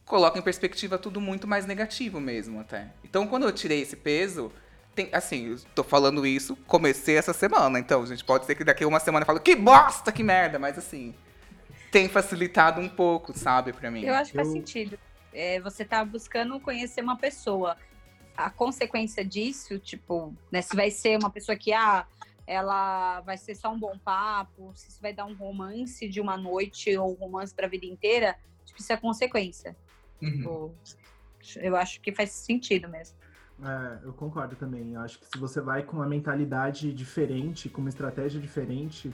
[0.06, 2.92] coloca em perspectiva tudo muito mais negativo mesmo, até.
[3.04, 4.52] Então, quando eu tirei esse peso,
[4.96, 8.84] tem, assim, eu tô falando isso, comecei essa semana, então, gente, pode ser que daqui
[8.84, 11.14] a uma semana eu falo, que bosta, que merda, mas assim,
[11.92, 14.04] tem facilitado um pouco, sabe, pra mim.
[14.06, 14.98] Eu acho que faz sentido.
[15.34, 17.76] É, você tá buscando conhecer uma pessoa.
[18.38, 22.06] A consequência disso, tipo, né, se vai ser uma pessoa que, ah,
[22.48, 26.38] ela vai ser só um bom papo, se isso vai dar um romance de uma
[26.38, 29.76] noite ou um romance pra vida inteira, tipo, isso é consequência.
[30.20, 30.74] Tipo,
[31.58, 33.18] eu acho que faz sentido mesmo.
[33.64, 34.94] É, eu concordo também.
[34.94, 39.14] Eu acho que se você vai com uma mentalidade diferente, com uma estratégia diferente,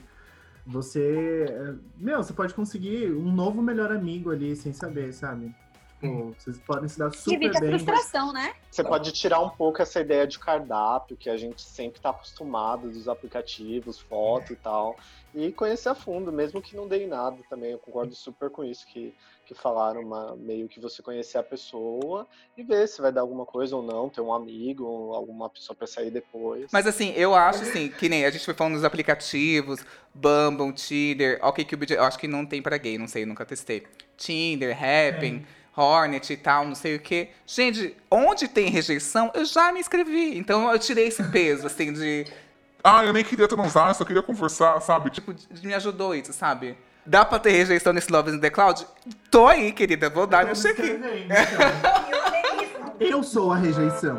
[0.65, 1.45] você.
[1.49, 5.53] é, Meu, você pode conseguir um novo melhor amigo ali sem saber, sabe?
[6.01, 7.69] Tipo, vocês podem se dar super evita a bem.
[7.69, 8.55] frustração, né?
[8.71, 12.89] Você pode tirar um pouco essa ideia de cardápio, que a gente sempre está acostumado
[12.89, 14.95] dos aplicativos, foto e tal,
[15.35, 17.71] e conhecer a fundo, mesmo que não dê em nada também.
[17.71, 19.13] Eu concordo super com isso que,
[19.53, 22.25] que falaram, uma, meio que você conhecer a pessoa
[22.57, 25.75] e ver se vai dar alguma coisa ou não, ter um amigo, ou alguma pessoa
[25.75, 26.67] para sair depois.
[26.71, 29.83] Mas assim, eu acho assim, que nem a gente foi falando dos aplicativos,
[30.13, 33.85] Bumble, Tinder, OkCupid, eu acho que não tem pra gay, não sei, eu nunca testei.
[34.15, 35.45] Tinder, Happn,
[35.75, 37.29] Hornet e tal, não sei o quê.
[37.45, 40.37] Gente, onde tem rejeição, eu já me inscrevi.
[40.37, 42.25] Então eu tirei esse peso, assim, de.
[42.81, 45.09] Ah, eu nem queria transar, eu só queria conversar, sabe?
[45.09, 46.77] Tipo, me ajudou isso, sabe?
[47.11, 48.87] Dá pra ter rejeição nesse Love in the Cloud?
[49.29, 50.97] Tô aí, querida, vou dar meu check-in.
[53.01, 54.17] Eu sou a rejeição.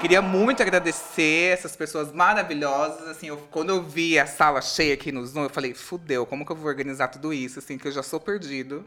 [0.00, 3.08] Queria muito agradecer essas pessoas maravilhosas.
[3.08, 6.44] Assim, eu- quando eu vi a sala cheia aqui no Zoom, eu falei, fudeu, como
[6.44, 7.58] que eu vou organizar tudo isso?
[7.58, 8.84] Assim, que eu já sou perdido.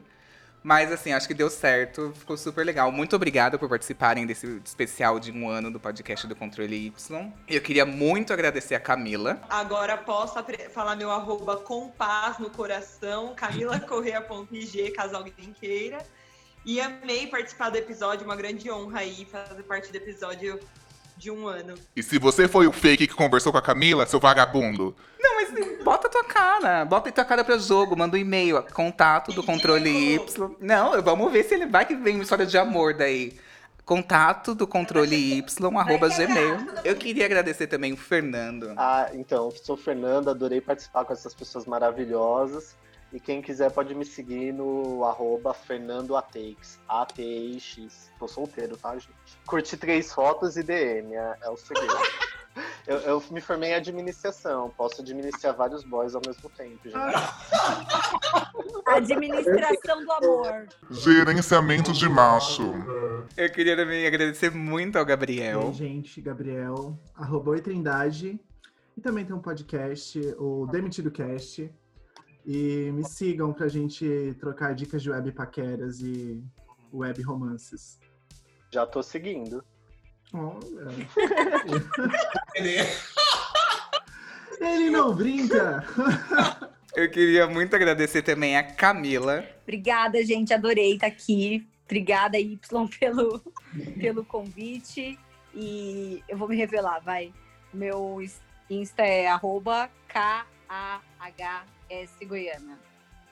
[0.67, 2.91] Mas, assim, acho que deu certo, ficou super legal.
[2.91, 7.31] Muito obrigada por participarem desse especial de um ano do podcast do Controle Y.
[7.47, 9.39] Eu queria muito agradecer a Camila.
[9.49, 10.35] Agora posso
[10.73, 15.99] falar meu arroba com paz no coração, camilacorreia.ig, caso alguém queira.
[16.65, 20.59] E amei participar do episódio, uma grande honra aí fazer parte do episódio
[21.15, 21.75] de um ano.
[21.95, 24.93] E se você foi o fake que conversou com a Camila, seu vagabundo?
[25.37, 26.83] Mas bota a tua cara.
[26.83, 27.95] Bota a tua cara pra jogo.
[27.95, 28.63] Manda um e-mail.
[28.73, 30.55] Contato do controle Y.
[30.59, 33.37] Não, vamos ver se ele vai que vem uma história de amor daí.
[33.85, 36.57] Contato do controle Y, arroba gmail.
[36.83, 38.73] Eu queria agradecer também o Fernando.
[38.75, 42.75] Ah, então, sou Fernando, adorei participar com essas pessoas maravilhosas.
[43.13, 48.11] E quem quiser pode me seguir no arroba FernandoAteix, A-T-E-I-X.
[48.19, 49.09] Tô solteiro, tá, gente?
[49.45, 51.93] Curti três fotos e DM, é, é o segredo.
[52.85, 56.95] Eu, eu me formei em administração, posso administrar vários boys ao mesmo tempo, gente.
[58.87, 60.67] Administração do amor.
[60.89, 62.73] Gerenciamento de macho.
[63.35, 65.67] Eu queria também agradecer muito ao Gabriel.
[65.67, 68.39] Oi, gente, Gabriel, arroba Oi Trindade.
[68.95, 71.71] E também tem um podcast, o Demitido Cast.
[72.45, 76.41] E me sigam pra gente trocar dicas de web paqueras e
[76.93, 77.99] web romances.
[78.71, 79.63] Já tô seguindo.
[80.33, 80.59] Olha.
[84.59, 85.85] Ele não brinca!
[86.95, 89.47] Eu queria muito agradecer também a Camila.
[89.61, 90.51] Obrigada, gente.
[90.51, 91.67] Adorei estar aqui.
[91.85, 92.57] Obrigada, Y,
[92.99, 93.39] pelo,
[93.99, 95.19] pelo convite.
[95.53, 97.31] E eu vou me revelar, vai.
[97.71, 98.19] Meu
[98.69, 100.45] Insta é arroba K-A-H-S
[102.25, 102.79] Goiana.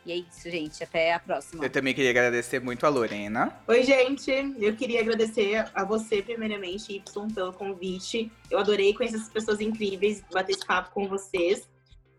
[0.06, 0.84] E é isso, gente.
[0.84, 1.64] Até a próxima.
[1.66, 3.58] Eu também queria agradecer muito a Lorena.
[3.68, 4.32] Oi, gente.
[4.60, 8.32] Eu queria agradecer a você, primeiramente, Y, pelo convite.
[8.52, 11.68] Eu adorei conhecer essas pessoas incríveis, bater esse papo com vocês.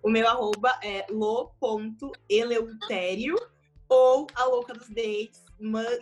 [0.03, 3.37] O meu arroba é lo.eleutério
[3.89, 5.45] ou a louca dos dates.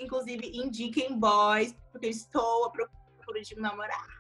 [0.01, 4.15] Inclusive, indiquem boys, porque eu estou à procura de um namorado.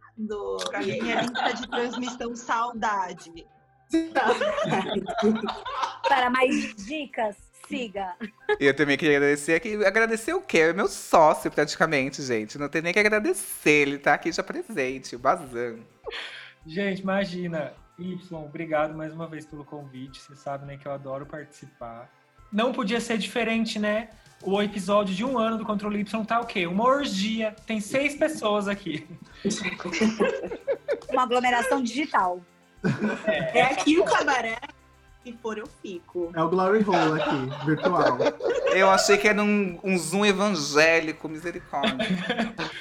[0.69, 3.47] Pra E é minha lista de transmissão saudade.
[6.09, 7.37] Para mais dicas,
[7.69, 8.15] siga.
[8.61, 9.85] E eu também queria agradecer aqui.
[9.85, 10.59] Agradecer o quê?
[10.59, 12.59] É meu sócio, praticamente, gente.
[12.59, 13.71] Não tem nem que agradecer.
[13.71, 15.79] Ele tá aqui já presente, o Bazan.
[16.67, 17.73] Gente, imagina.
[17.99, 20.21] Y, obrigado mais uma vez pelo convite.
[20.21, 22.11] Você sabe, né, que eu adoro participar.
[22.53, 24.11] Não podia ser diferente, né?
[24.43, 26.67] O episódio de um ano do Controle Y tá o quê?
[26.67, 27.55] Uma orgia.
[27.67, 29.07] Tem seis pessoas aqui.
[31.11, 32.41] Uma aglomeração digital.
[33.53, 34.59] É aqui o cabaré.
[35.25, 36.31] Se for, eu fico.
[36.35, 38.19] É o Glory Hole aqui, virtual.
[38.75, 41.97] Eu achei que era um, um Zoom evangélico, misericórdia.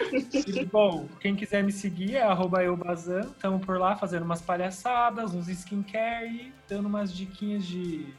[0.45, 3.21] E, bom, quem quiser me seguir é arroba eubazan.
[3.21, 8.13] Estamos por lá fazendo umas palhaçadas, uns skincare e dando umas diquinhas de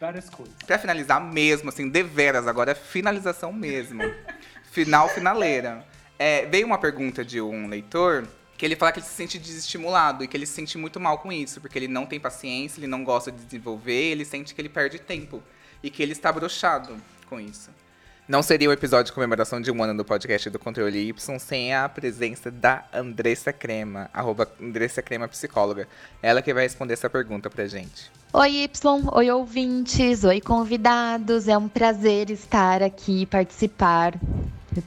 [0.00, 0.54] várias coisas.
[0.66, 4.02] Pra finalizar mesmo, assim, deveras, agora é finalização mesmo.
[4.72, 5.84] Final, finaleira.
[6.18, 8.26] É, veio uma pergunta de um leitor
[8.60, 11.16] que ele fala que ele se sente desestimulado e que ele se sente muito mal
[11.16, 14.60] com isso, porque ele não tem paciência, ele não gosta de desenvolver, ele sente que
[14.60, 15.42] ele perde tempo
[15.82, 16.94] e que ele está broxado
[17.26, 17.70] com isso.
[18.28, 21.74] Não seria o episódio de comemoração de um ano do podcast do Controle Y sem
[21.74, 25.88] a presença da Andressa Crema, arroba Andressa Crema Psicóloga.
[26.20, 28.12] Ela que vai responder essa pergunta pra gente.
[28.30, 31.48] Oi, Y, oi, ouvintes, oi, convidados.
[31.48, 34.20] É um prazer estar aqui e participar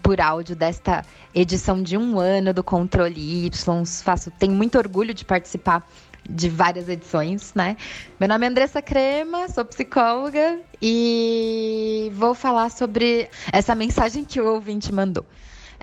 [0.01, 3.85] por áudio desta edição de um ano do Controle Y.
[4.03, 5.87] Faço, tenho muito orgulho de participar
[6.29, 7.75] de várias edições, né?
[8.19, 14.53] Meu nome é Andressa Crema, sou psicóloga e vou falar sobre essa mensagem que o
[14.53, 15.25] ouvinte mandou.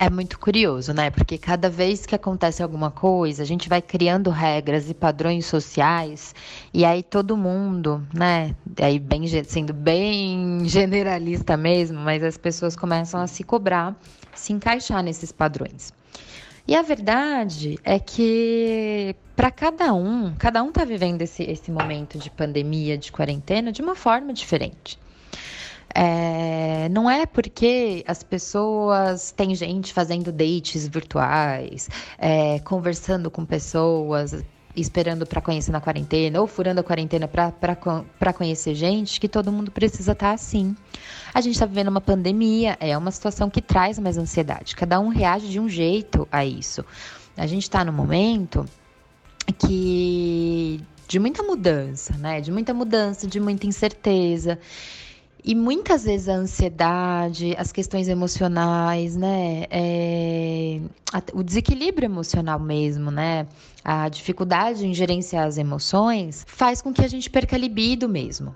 [0.02, 1.10] É muito curioso, né?
[1.10, 6.34] Porque cada vez que acontece alguma coisa, a gente vai criando regras e padrões sociais,
[6.72, 8.56] e aí todo mundo, né?
[8.80, 13.94] Aí bem, sendo bem generalista mesmo, mas as pessoas começam a se cobrar,
[14.34, 15.92] se encaixar nesses padrões.
[16.66, 22.16] E a verdade é que para cada um, cada um tá vivendo esse, esse momento
[22.16, 24.98] de pandemia, de quarentena, de uma forma diferente.
[25.94, 31.88] É, não é porque as pessoas têm gente fazendo dates virtuais,
[32.18, 38.74] é, conversando com pessoas, esperando para conhecer na quarentena, ou furando a quarentena para conhecer
[38.74, 40.76] gente, que todo mundo precisa estar assim.
[41.34, 44.76] A gente está vivendo uma pandemia, é uma situação que traz mais ansiedade.
[44.76, 46.84] Cada um reage de um jeito a isso.
[47.36, 48.64] A gente está no momento
[49.58, 52.40] que de muita mudança, né?
[52.40, 54.58] De muita mudança, de muita incerteza.
[55.42, 59.64] E muitas vezes a ansiedade, as questões emocionais, né?
[59.70, 60.80] É,
[61.32, 63.46] o desequilíbrio emocional mesmo, né?
[63.84, 68.54] A dificuldade em gerenciar as emoções faz com que a gente perca a libido mesmo.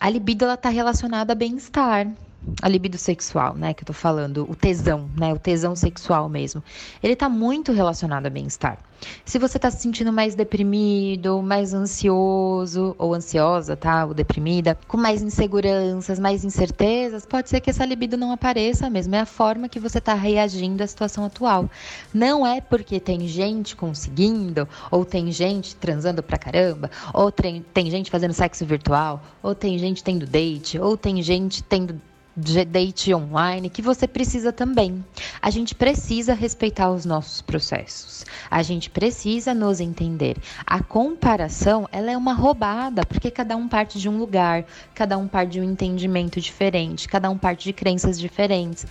[0.00, 2.10] A libido ela está relacionada a bem-estar.
[2.60, 6.62] A libido sexual, né, que eu tô falando, o tesão, né, o tesão sexual mesmo.
[7.00, 8.78] Ele tá muito relacionado a bem-estar.
[9.24, 14.96] Se você tá se sentindo mais deprimido, mais ansioso ou ansiosa, tá, ou deprimida, com
[14.96, 19.14] mais inseguranças, mais incertezas, pode ser que essa libido não apareça mesmo.
[19.14, 21.70] É a forma que você tá reagindo à situação atual.
[22.12, 27.88] Não é porque tem gente conseguindo, ou tem gente transando pra caramba, ou tem, tem
[27.88, 32.00] gente fazendo sexo virtual, ou tem gente tendo date, ou tem gente tendo
[32.38, 35.04] de date online que você precisa também.
[35.42, 38.24] A gente precisa respeitar os nossos processos.
[38.48, 40.36] A gente precisa nos entender.
[40.64, 44.64] A comparação, ela é uma roubada, porque cada um parte de um lugar,
[44.94, 48.86] cada um parte de um entendimento diferente, cada um parte de crenças diferentes.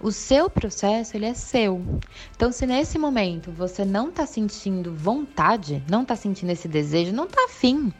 [0.00, 1.80] O seu processo, ele é seu.
[2.34, 7.28] Então, se nesse momento você não tá sentindo vontade, não tá sentindo esse desejo, não
[7.28, 7.92] tá afim,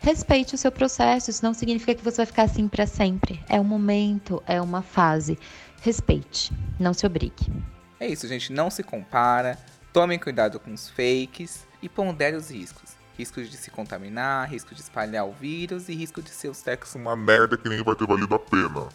[0.00, 1.30] respeite o seu processo.
[1.30, 3.42] Isso não significa que você vai ficar assim para sempre.
[3.48, 5.38] É um momento, é uma fase.
[5.82, 7.52] Respeite, não se obrigue.
[8.00, 8.52] É isso, gente.
[8.52, 9.58] Não se compara.
[9.92, 12.96] Tomem cuidado com os fakes e pondere os riscos.
[13.16, 16.96] Risco de se contaminar, risco de espalhar o vírus e risco de ser o sexo
[16.96, 18.88] Uma merda que nem vai ter valido a pena.